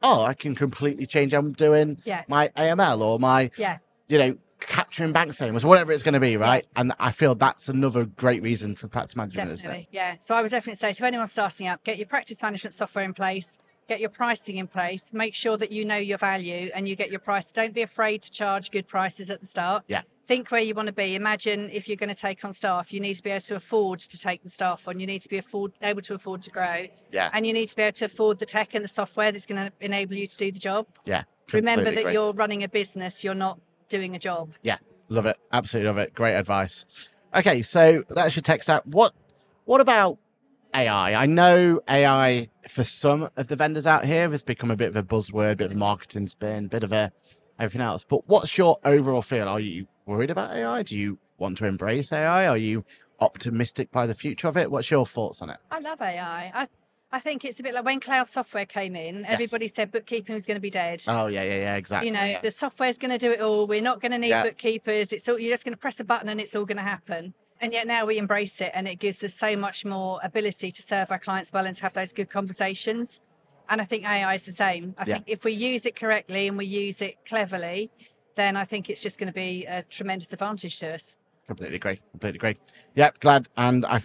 Oh, 0.01 0.24
I 0.24 0.34
can 0.34 0.53
completely 0.56 1.06
change. 1.06 1.34
I'm 1.34 1.53
doing 1.53 1.98
Yeah. 2.03 2.24
my 2.27 2.50
AML 2.58 3.01
or 3.01 3.20
my, 3.20 3.50
Yeah. 3.58 3.77
you 4.10 4.18
know, 4.18 4.38
capturing 4.60 5.12
bank 5.12 5.34
statements, 5.34 5.65
whatever 5.65 5.92
it's 5.92 6.03
going 6.03 6.13
to 6.13 6.20
be, 6.20 6.38
right? 6.38 6.65
And 6.75 6.94
I 7.00 7.12
feel 7.12 7.36
that's 7.36 7.68
another 7.70 8.06
great 8.06 8.42
reason 8.42 8.75
for 8.75 8.88
practice 8.88 9.15
management? 9.15 9.50
Definitely, 9.50 9.88
yeah. 9.92 10.15
So 10.20 10.36
I 10.36 10.42
would 10.42 10.51
definitely 10.51 10.77
say 10.77 10.94
to 10.94 11.06
anyone 11.06 11.27
starting 11.27 11.68
up, 11.68 11.84
get 11.84 11.98
your 11.98 12.08
practice 12.08 12.42
management 12.42 12.74
software 12.74 13.03
in 13.03 13.13
place, 13.13 13.58
get 13.89 14.00
your 14.00 14.10
pricing 14.10 14.56
in 14.58 14.68
place, 14.68 15.12
make 15.13 15.34
sure 15.34 15.58
that 15.58 15.72
you 15.72 15.84
know 15.84 15.98
your 15.98 16.18
value 16.18 16.70
and 16.74 16.88
you 16.88 16.96
get 16.96 17.10
your 17.10 17.20
price. 17.20 17.51
Don't 17.51 17.74
be 17.74 17.82
afraid 17.82 18.22
to 18.24 18.32
charge 18.32 18.72
good 18.72 18.88
prices 18.88 19.30
at 19.30 19.42
the 19.42 19.46
start. 19.46 19.84
Yeah. 19.88 20.03
Think 20.25 20.51
where 20.51 20.62
you 20.62 20.74
want 20.74 20.88
to 20.88 20.94
be. 20.94 21.15
Imagine 21.15 21.70
if 21.70 21.88
you're 21.89 21.98
going 21.98 22.10
to 22.10 22.15
take 22.15 22.46
on 22.46 22.53
staff, 22.53 22.94
you 22.94 23.00
need 23.01 23.15
to 23.15 23.24
be 23.24 23.30
able 23.30 23.42
to 23.42 23.56
afford 23.58 24.00
to 24.00 24.18
take 24.18 24.42
the 24.42 24.50
staff 24.50 24.88
on. 24.88 25.00
You 25.00 25.06
need 25.08 25.22
to 25.24 25.30
be 25.30 25.38
afford, 25.38 25.74
able 25.82 26.01
to 26.03 26.13
afford 26.13 26.42
to 26.44 26.50
grow, 26.50 26.86
Yeah, 27.12 27.30
and 27.34 27.46
you 27.46 27.51
need 27.51 27.68
to 27.68 27.75
be 27.75 27.82
able 27.82 27.94
to 27.96 28.06
afford 28.06 28.39
the 28.39 28.46
tech 28.46 28.74
and 28.74 28.84
the 28.86 28.89
software 28.89 29.32
that's 29.34 29.46
going 29.46 29.65
to 29.68 29.74
enable 29.82 30.15
you 30.15 30.27
to 30.27 30.38
do 30.38 30.51
the 30.51 30.60
job. 30.60 30.88
yeah. 31.06 31.24
Remember 31.51 31.92
that 31.92 32.00
agree. 32.00 32.13
you're 32.13 32.32
running 32.34 32.63
a 32.63 32.70
business; 32.70 33.24
you're 33.24 33.36
not 33.36 33.60
doing 33.89 34.15
a 34.15 34.20
job. 34.20 34.53
Yeah, 34.63 34.77
love 35.10 35.25
it. 35.25 35.38
Absolutely 35.51 35.88
love 35.88 35.98
it. 35.98 36.13
Great 36.15 36.36
advice. 36.36 37.13
Okay, 37.36 37.62
so 37.62 38.03
that's 38.10 38.36
your 38.36 38.42
tech 38.42 38.63
stack. 38.63 38.84
What 38.86 39.13
what 39.65 39.82
about 39.82 40.18
AI? 40.74 41.13
I 41.22 41.25
know 41.25 41.82
AI 41.89 42.48
for 42.70 42.84
some 42.86 43.30
of 43.36 43.50
the 43.50 43.56
vendors 43.58 43.86
out 43.86 44.06
here 44.06 44.30
has 44.30 44.42
become 44.42 44.72
a 44.72 44.75
bit 44.75 44.88
of 44.88 44.96
a 44.96 45.03
buzzword, 45.03 45.58
bit 45.58 45.65
of 45.65 45.72
a 45.74 45.75
marketing 45.77 46.27
spin, 46.27 46.70
bit 46.70 46.84
of 46.84 46.94
a 46.94 47.12
everything 47.63 47.82
else. 47.82 48.03
But 48.03 48.27
what's 48.27 48.58
your 48.58 48.77
overall 48.86 49.22
feel? 49.22 49.48
Are 49.48 49.60
you 49.60 49.88
worried 50.05 50.29
about 50.29 50.53
AI? 50.53 50.84
Do 50.84 50.98
you 50.98 51.17
want 51.38 51.58
to 51.60 51.65
embrace 51.65 52.12
AI? 52.12 52.48
Are 52.48 52.58
you 52.58 52.86
optimistic 53.20 53.91
by 53.91 54.05
the 54.05 54.13
future 54.13 54.48
of 54.48 54.58
it? 54.58 54.70
What's 54.70 54.91
your 54.91 55.05
thoughts 55.05 55.41
on 55.41 55.50
it? 55.50 55.58
I 55.72 55.79
love 55.79 56.01
AI. 56.01 56.51
I, 56.53 56.67
I 57.12 57.20
think 57.20 57.46
it's 57.46 57.60
a 57.60 57.63
bit 57.63 57.74
like 57.74 57.86
when 57.86 58.00
cloud 58.00 58.27
software 58.27 58.65
came 58.65 58.96
in, 58.96 59.25
everybody 59.25 59.67
said 59.67 59.91
bookkeeping 59.91 60.36
was 60.36 60.46
going 60.46 60.55
to 60.55 60.62
be 60.62 60.70
dead. 60.70 61.03
Oh 61.08 61.27
yeah, 61.27 61.43
yeah, 61.43 61.55
yeah, 61.58 61.75
exactly. 61.75 62.08
you 62.10 62.13
know, 62.13 62.24
yeah. 62.24 62.41
the 62.41 62.51
software's 62.51 62.98
going 62.98 63.12
to 63.12 63.17
do 63.17 63.32
it 63.32 63.39
all. 63.39 63.65
We're 63.67 63.82
not 63.82 64.01
going 64.01 64.12
to 64.12 64.17
need 64.17 64.29
Yeah. 64.29 64.43
bookkeepers. 64.43 65.13
It's 65.13 65.27
all 65.29 65.39
you're 65.39 65.53
just 65.53 65.63
going 65.63 65.74
to 65.74 65.79
press 65.79 66.00
a 66.00 66.03
button 66.03 66.27
and 66.29 66.41
it's 66.41 66.55
all 66.55 66.65
going 66.65 66.77
to 66.77 66.84
happen. 66.84 67.34
And 67.62 67.72
yet 67.72 67.88
now 67.88 68.05
we 68.05 68.17
embrace 68.17 68.60
it, 68.60 68.72
and 68.74 68.89
it 68.89 68.96
gives 69.00 69.24
us 69.24 69.34
so 69.34 69.55
much 69.55 69.86
more 69.86 70.20
ability 70.22 70.70
to 70.72 70.82
serve 70.82 71.12
our 71.12 71.20
clients 71.20 71.53
well 71.53 71.65
and 71.65 71.74
to 71.77 71.82
have 71.84 71.93
those 71.93 72.12
good 72.12 72.29
conversations. 72.29 73.22
And 73.70 73.82
I 73.82 73.86
think 73.86 74.05
AI 74.05 74.36
is 74.36 74.46
the 74.46 74.51
same. 74.51 74.93
I 74.98 75.05
Yeah. 75.05 75.15
think 75.15 75.25
if 75.27 75.43
we 75.43 75.53
use 75.53 75.86
it 75.86 75.96
correctly 75.96 76.48
and 76.48 76.58
we 76.58 76.65
use 76.65 77.01
it 77.01 77.15
cleverly, 77.25 77.91
then 78.36 78.58
I 78.58 78.65
think 78.65 78.89
it's 78.89 79.01
just 79.01 79.17
going 79.17 79.27
to 79.27 79.34
be 79.34 79.65
a 79.65 79.84
tremendous 79.84 80.34
advantage 80.34 80.79
to 80.79 80.96
us. 80.96 81.17
Completely 81.48 81.75
agree. 81.75 81.98
Completely 82.12 82.38
agree. 82.38 82.55
Yep, 82.96 83.20
glad. 83.20 83.48
And 83.58 83.86
I, 83.86 84.01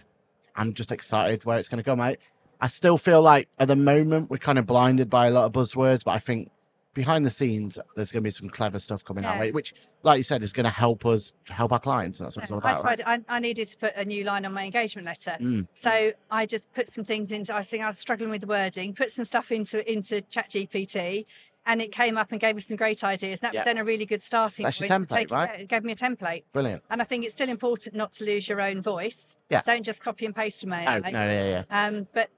I'm 0.56 0.74
just 0.74 0.92
excited 0.92 1.44
where 1.44 1.58
it's 1.58 1.68
going 1.68 1.78
to 1.78 1.84
go, 1.84 1.96
mate. 1.96 2.18
I 2.60 2.66
still 2.66 2.98
feel 2.98 3.22
like 3.22 3.48
at 3.58 3.68
the 3.68 3.76
moment 3.76 4.30
we're 4.30 4.38
kind 4.38 4.58
of 4.58 4.66
blinded 4.66 5.08
by 5.08 5.28
a 5.28 5.30
lot 5.30 5.44
of 5.44 5.52
buzzwords, 5.52 6.04
but 6.04 6.12
I 6.12 6.18
think 6.18 6.50
behind 6.94 7.24
the 7.24 7.30
scenes, 7.30 7.78
there's 7.94 8.10
going 8.10 8.22
to 8.22 8.26
be 8.26 8.30
some 8.30 8.48
clever 8.48 8.78
stuff 8.78 9.04
coming 9.04 9.24
our 9.24 9.34
Yeah. 9.34 9.40
way, 9.40 9.52
which, 9.52 9.72
like 10.02 10.16
you 10.16 10.22
said, 10.22 10.42
is 10.42 10.52
going 10.52 10.64
to 10.64 10.70
help 10.70 11.06
us 11.06 11.32
help 11.48 11.72
our 11.72 11.78
clients. 11.78 12.18
And 12.18 12.26
that's 12.26 12.36
what 12.36 12.42
it's 12.44 12.52
all 12.52 12.60
I 12.64 12.72
about. 12.72 12.84
right? 12.84 13.00
I, 13.06 13.20
I 13.28 13.38
needed 13.38 13.68
to 13.68 13.76
put 13.76 13.94
a 13.94 14.04
new 14.04 14.24
line 14.24 14.44
on 14.44 14.52
my 14.52 14.64
engagement 14.64 15.06
letter, 15.06 15.36
Mm. 15.40 15.68
so 15.74 16.12
I 16.30 16.46
just 16.46 16.72
put 16.72 16.88
some 16.88 17.04
things 17.04 17.30
into. 17.32 17.54
I 17.54 17.62
think 17.62 17.84
I 17.84 17.86
was 17.86 17.98
struggling 17.98 18.30
with 18.30 18.40
the 18.40 18.46
wording. 18.46 18.94
Put 18.94 19.10
some 19.10 19.24
stuff 19.24 19.52
into 19.52 19.88
into 19.90 20.22
ChatGPT, 20.22 21.26
and 21.66 21.82
it 21.82 21.92
came 21.92 22.16
up 22.16 22.32
and 22.32 22.40
gave 22.40 22.54
me 22.56 22.62
some 22.62 22.76
great 22.76 23.04
ideas. 23.04 23.40
That 23.40 23.52
Yeah. 23.54 23.60
was 23.60 23.66
then 23.66 23.78
a 23.78 23.84
really 23.84 24.06
good 24.06 24.22
starting 24.22 24.64
That's 24.64 24.80
your 24.80 24.88
point. 24.88 25.08
to 25.08 25.14
template, 25.14 25.18
take 25.18 25.30
right? 25.30 25.60
It 25.60 25.68
gave 25.68 25.84
me 25.84 25.92
a 25.92 25.96
template, 25.96 26.44
Brilliant. 26.52 26.82
and 26.90 27.00
I 27.00 27.04
think 27.04 27.24
it's 27.24 27.34
still 27.34 27.48
important 27.50 27.94
not 27.94 28.12
to 28.14 28.24
lose 28.24 28.48
your 28.48 28.60
own 28.60 28.80
voice. 28.80 29.36
Yeah. 29.50 29.60
Don't 29.62 29.82
just 29.84 30.02
copy 30.02 30.24
and 30.26 30.34
paste 30.34 30.62
from 30.62 30.72
Oh, 30.72 30.76
no, 30.78 31.08
yeah, 31.10 31.62
yeah. 31.70 31.86
Um, 31.86 32.08
but 32.14 32.30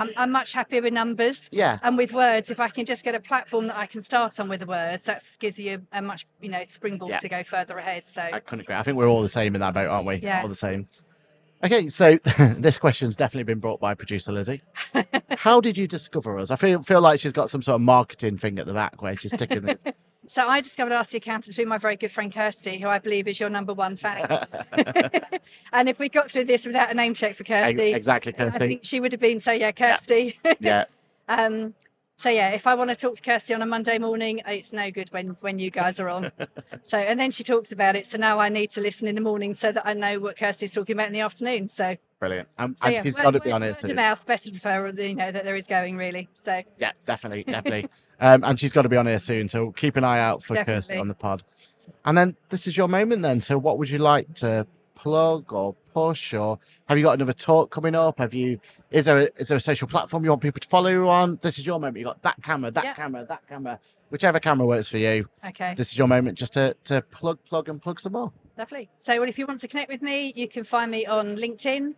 I'm, 0.00 0.10
I'm 0.16 0.32
much 0.32 0.52
happier 0.52 0.82
with 0.82 0.92
numbers. 0.92 1.48
Yeah. 1.52 1.78
And 1.82 1.96
with 1.96 2.12
words, 2.12 2.50
if 2.50 2.58
I 2.60 2.68
can 2.68 2.84
just 2.84 3.04
get 3.04 3.14
a 3.14 3.20
platform 3.20 3.66
that 3.68 3.76
I 3.76 3.86
can 3.86 4.00
start 4.00 4.40
on 4.40 4.48
with 4.48 4.60
the 4.60 4.66
words, 4.66 5.04
that 5.06 5.22
gives 5.38 5.58
you 5.58 5.86
a 5.92 6.00
much, 6.02 6.26
you 6.40 6.48
know, 6.48 6.62
springboard 6.68 7.10
Yeah. 7.10 7.18
to 7.18 7.28
go 7.28 7.42
further 7.42 7.76
ahead. 7.78 8.04
So 8.04 8.22
I 8.22 8.40
couldn't 8.40 8.60
agree. 8.62 8.74
I 8.76 8.82
think 8.82 8.96
we're 8.96 9.08
all 9.08 9.22
the 9.22 9.28
same 9.28 9.54
in 9.54 9.60
that 9.60 9.74
boat, 9.74 9.88
aren't 9.88 10.06
we? 10.06 10.16
Yeah. 10.16 10.42
All 10.42 10.48
the 10.48 10.54
same. 10.54 10.86
Okay, 11.62 11.88
so 11.88 12.16
this 12.56 12.78
question's 12.78 13.16
definitely 13.16 13.44
been 13.44 13.60
brought 13.60 13.80
by 13.80 13.94
producer 13.94 14.32
Lizzie. 14.32 14.62
How 15.36 15.60
did 15.60 15.76
you 15.76 15.86
discover 15.86 16.38
us? 16.38 16.50
I 16.50 16.56
feel 16.56 16.82
feel 16.82 17.00
like 17.00 17.20
she's 17.20 17.32
got 17.32 17.50
some 17.50 17.62
sort 17.62 17.74
of 17.74 17.82
marketing 17.82 18.38
thing 18.38 18.58
at 18.58 18.66
the 18.66 18.72
back 18.72 19.02
where 19.02 19.16
she's 19.16 19.32
ticking 19.32 19.62
this. 19.62 19.82
So 20.26 20.46
I 20.46 20.60
discovered 20.60 20.92
Ask 20.92 21.10
the 21.10 21.16
Accountant 21.16 21.56
through 21.56 21.66
my 21.66 21.78
very 21.78 21.96
good 21.96 22.12
friend 22.12 22.32
Kirsty, 22.32 22.78
who 22.78 22.86
I 22.86 23.00
believe 23.00 23.26
is 23.26 23.40
your 23.40 23.50
number 23.50 23.74
one 23.74 23.96
fan. 23.96 24.28
and 25.72 25.88
if 25.88 25.98
we 25.98 26.08
got 26.08 26.30
through 26.30 26.44
this 26.44 26.64
without 26.66 26.88
a 26.92 26.94
name 26.94 27.14
check 27.14 27.34
for 27.34 27.42
Kirsty, 27.42 27.92
exactly, 27.94 28.32
I 28.34 28.44
Kirsty. 28.44 28.58
think 28.58 28.84
she 28.84 29.00
would 29.00 29.10
have 29.10 29.20
been 29.20 29.40
so 29.40 29.50
yeah, 29.50 29.72
Kirsty. 29.72 30.38
Yeah, 30.60 30.84
um, 31.26 31.74
so 32.20 32.28
yeah, 32.28 32.50
if 32.50 32.66
I 32.66 32.74
want 32.74 32.90
to 32.90 32.96
talk 32.96 33.14
to 33.14 33.22
Kirsty 33.22 33.54
on 33.54 33.62
a 33.62 33.66
Monday 33.66 33.98
morning, 33.98 34.42
it's 34.46 34.74
no 34.74 34.90
good 34.90 35.10
when 35.10 35.38
when 35.40 35.58
you 35.58 35.70
guys 35.70 35.98
are 35.98 36.10
on. 36.10 36.30
so 36.82 36.98
and 36.98 37.18
then 37.18 37.30
she 37.30 37.42
talks 37.42 37.72
about 37.72 37.96
it. 37.96 38.04
So 38.04 38.18
now 38.18 38.38
I 38.38 38.50
need 38.50 38.70
to 38.72 38.82
listen 38.82 39.08
in 39.08 39.14
the 39.14 39.22
morning 39.22 39.54
so 39.54 39.72
that 39.72 39.86
I 39.86 39.94
know 39.94 40.20
what 40.20 40.36
Kirsty's 40.36 40.74
talking 40.74 40.96
about 40.96 41.06
in 41.06 41.14
the 41.14 41.20
afternoon. 41.20 41.68
So, 41.68 41.96
brilliant. 42.18 42.48
Um, 42.58 42.76
so 42.78 42.88
and 42.88 42.94
yeah, 42.94 43.02
she's 43.04 43.16
word- 43.16 43.22
got 43.22 43.30
to 43.30 43.40
be 43.40 43.50
honest. 43.50 43.84
Word 43.84 43.92
of 43.92 43.96
mouth, 43.96 44.26
best 44.26 44.46
of 44.46 44.52
referral, 44.52 45.08
you 45.08 45.14
know 45.14 45.32
that 45.32 45.44
there 45.44 45.56
is 45.56 45.66
going 45.66 45.96
really. 45.96 46.28
So 46.34 46.62
Yeah, 46.76 46.92
definitely, 47.06 47.44
definitely. 47.44 47.88
um, 48.20 48.44
and 48.44 48.60
she's 48.60 48.74
got 48.74 48.82
to 48.82 48.90
be 48.90 48.98
on 48.98 49.06
here 49.06 49.18
soon, 49.18 49.48
so 49.48 49.72
keep 49.72 49.96
an 49.96 50.04
eye 50.04 50.20
out 50.20 50.42
for 50.42 50.62
Kirsty 50.62 50.98
on 50.98 51.08
the 51.08 51.14
pod. 51.14 51.42
And 52.04 52.18
then 52.18 52.36
this 52.50 52.66
is 52.66 52.76
your 52.76 52.86
moment 52.86 53.22
then. 53.22 53.40
So 53.40 53.56
what 53.56 53.78
would 53.78 53.88
you 53.88 53.98
like 53.98 54.34
to 54.34 54.66
plug 55.04 55.52
or 55.52 55.74
push 55.94 56.34
or 56.34 56.58
have 56.88 56.98
you 56.98 57.04
got 57.04 57.14
another 57.14 57.32
talk 57.32 57.70
coming 57.70 57.94
up? 57.94 58.18
Have 58.18 58.34
you 58.34 58.60
is 58.90 59.06
there 59.06 59.18
a, 59.18 59.28
is 59.36 59.48
there 59.48 59.56
a 59.56 59.60
social 59.60 59.88
platform 59.88 60.24
you 60.24 60.30
want 60.30 60.42
people 60.42 60.60
to 60.60 60.68
follow 60.68 60.90
you 60.90 61.08
on? 61.08 61.38
This 61.42 61.58
is 61.58 61.66
your 61.66 61.80
moment. 61.80 61.96
You 61.98 62.04
got 62.04 62.22
that 62.22 62.42
camera, 62.42 62.70
that 62.70 62.84
Yeah. 62.84 62.94
camera, 62.94 63.24
that 63.26 63.48
camera, 63.48 63.78
whichever 64.10 64.38
camera 64.40 64.66
works 64.66 64.88
for 64.88 64.98
you. 64.98 65.28
okay. 65.46 65.74
This 65.74 65.92
is 65.92 65.98
your 65.98 66.08
moment 66.08 66.36
just 66.38 66.52
to 66.54 66.76
to 66.84 67.00
plug, 67.02 67.38
plug 67.44 67.68
and 67.68 67.80
plug 67.80 67.98
some 68.00 68.12
more. 68.12 68.32
Lovely. 68.58 68.90
So, 68.98 69.18
well, 69.18 69.28
if 69.28 69.38
you 69.38 69.46
want 69.46 69.60
to 69.60 69.68
connect 69.68 69.90
with 69.90 70.02
me, 70.02 70.34
you 70.36 70.46
can 70.46 70.64
find 70.64 70.90
me 70.90 71.06
on 71.06 71.36
LinkedIn. 71.36 71.94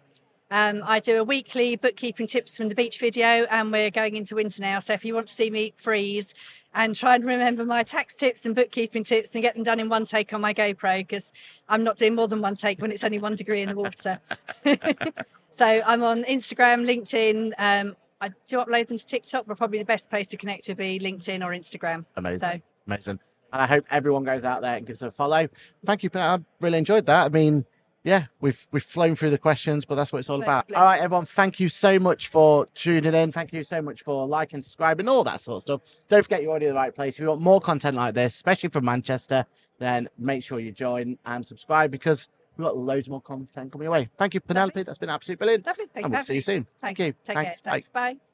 Um, 0.51 0.83
I 0.85 1.01
do 1.01 1.19
a 1.19 1.25
weekly 1.25 1.75
bookkeeping 1.77 2.27
tips 2.29 2.57
from 2.57 2.69
the 2.69 2.75
beach 2.77 3.01
video, 3.01 3.47
and 3.51 3.73
we're 3.73 3.91
going 3.91 4.15
into 4.17 4.37
winter 4.37 4.61
now. 4.63 4.79
So, 4.79 4.93
if 4.93 5.05
you 5.05 5.13
want 5.15 5.27
to 5.29 5.35
see 5.35 5.51
me 5.51 5.73
freeze 5.77 6.35
and 6.75 6.95
try 6.95 7.15
and 7.15 7.25
remember 7.25 7.65
my 7.65 7.83
tax 7.83 8.15
tips 8.15 8.47
and 8.47 8.55
bookkeeping 8.55 9.05
tips 9.05 9.35
and 9.35 9.43
get 9.43 9.55
them 9.55 9.63
done 9.63 9.81
in 9.81 9.89
one 9.89 10.05
take 10.05 10.33
on 10.33 10.41
my 10.41 10.55
GoPro, 10.55 10.99
because 10.99 11.33
I'm 11.69 11.85
not 11.85 11.97
doing 11.97 12.15
more 12.15 12.29
than 12.29 12.41
one 12.41 12.55
take 12.55 12.81
when 12.81 12.91
it's 12.91 13.05
only 13.05 13.19
one 13.19 13.37
degree 13.37 13.63
in 13.63 13.69
the 13.69 13.77
water. 13.77 14.21
so, 15.51 15.83
I'm 15.87 16.03
on 16.03 16.25
Instagram, 16.25 16.87
LinkedIn. 16.87 17.53
Um, 17.59 17.97
I 18.21 18.31
do 18.47 18.59
upload 18.59 18.89
them 18.89 18.99
to 18.99 19.07
TikTok, 19.07 19.47
but 19.47 19.59
probably 19.59 19.79
the 19.79 19.85
best 19.85 20.09
place 20.09 20.29
to 20.29 20.37
connect 20.37 20.69
would 20.69 20.77
be 20.77 20.99
LinkedIn 20.99 21.45
or 21.45 21.51
Instagram. 21.51 22.07
Amazing. 22.17 22.41
So, 22.41 22.61
Amazing. 22.87 23.19
And 23.53 23.61
I 23.61 23.67
hope 23.67 23.85
everyone 23.91 24.25
goes 24.25 24.45
out 24.45 24.63
there 24.63 24.77
and 24.77 24.87
gives 24.87 25.03
it 25.03 25.09
a 25.09 25.11
follow. 25.11 25.47
Thank 25.85 26.03
you, 26.03 26.11
Peter. 26.11 26.25
I 26.25 26.39
really 26.61 26.79
enjoyed 26.79 27.05
that. 27.07 27.27
I 27.27 27.29
mean, 27.29 27.67
yeah, 28.05 28.25
we've 28.41 28.67
we've 28.73 28.83
flown 28.83 29.15
through 29.15 29.31
the 29.31 29.39
questions, 29.39 29.85
but 29.85 29.95
that's 29.95 30.13
what 30.13 30.19
it's 30.19 30.31
all 30.31 30.43
about. 30.43 30.73
All 30.75 30.83
right, 30.83 31.01
everyone, 31.01 31.25
thank 31.25 31.61
you 31.61 31.69
so 31.69 31.99
much 31.99 32.29
for 32.29 32.67
tuning 32.75 33.15
in. 33.15 33.31
Thank 33.31 33.53
you 33.53 33.63
so 33.63 33.81
much 33.81 34.03
for 34.03 34.27
liking, 34.27 34.61
subscribing, 34.63 35.09
all 35.09 35.23
that 35.25 35.41
sort 35.41 35.57
of 35.59 35.63
stuff. 35.63 36.05
Don't 36.09 36.23
forget 36.23 36.43
you're 36.43 36.51
already 36.51 36.67
in 36.67 36.73
the 36.73 36.77
right 36.77 36.95
place. 36.95 37.15
If 37.15 37.21
you 37.21 37.29
want 37.29 37.41
more 37.41 37.61
content 37.61 37.97
like 37.97 38.15
this, 38.15 38.35
especially 38.35 38.71
from 38.71 38.85
Manchester, 38.85 39.47
then 39.79 40.09
make 40.19 40.43
sure 40.43 40.59
you 40.59 40.73
join 40.73 41.17
and 41.27 41.47
subscribe 41.47 41.93
because 41.93 42.29
we've 42.57 42.65
got 42.65 42.77
loads 42.77 43.09
more 43.09 43.23
content 43.23 43.71
coming 43.71 43.85
your 43.85 43.93
way. 43.93 44.09
Thank 44.17 44.35
you, 44.35 44.41
Penelope. 44.41 44.83
That's 44.83 44.99
been 44.99 45.09
absolutely 45.09 45.45
brilliant. 45.45 45.67
lovely. 45.67 45.87
Thank 45.93 46.07
and 46.07 46.13
you. 46.13 46.17
we'll 46.17 46.25
see 46.25 46.35
you 46.35 46.41
soon. 46.41 46.67
Thank 46.81 46.99
you. 46.99 47.13
Take 47.25 47.37
Thanks. 47.37 47.61
care. 47.61 47.71
Bye. 47.71 47.75
Thanks. 47.75 47.89
Bye. 47.89 48.32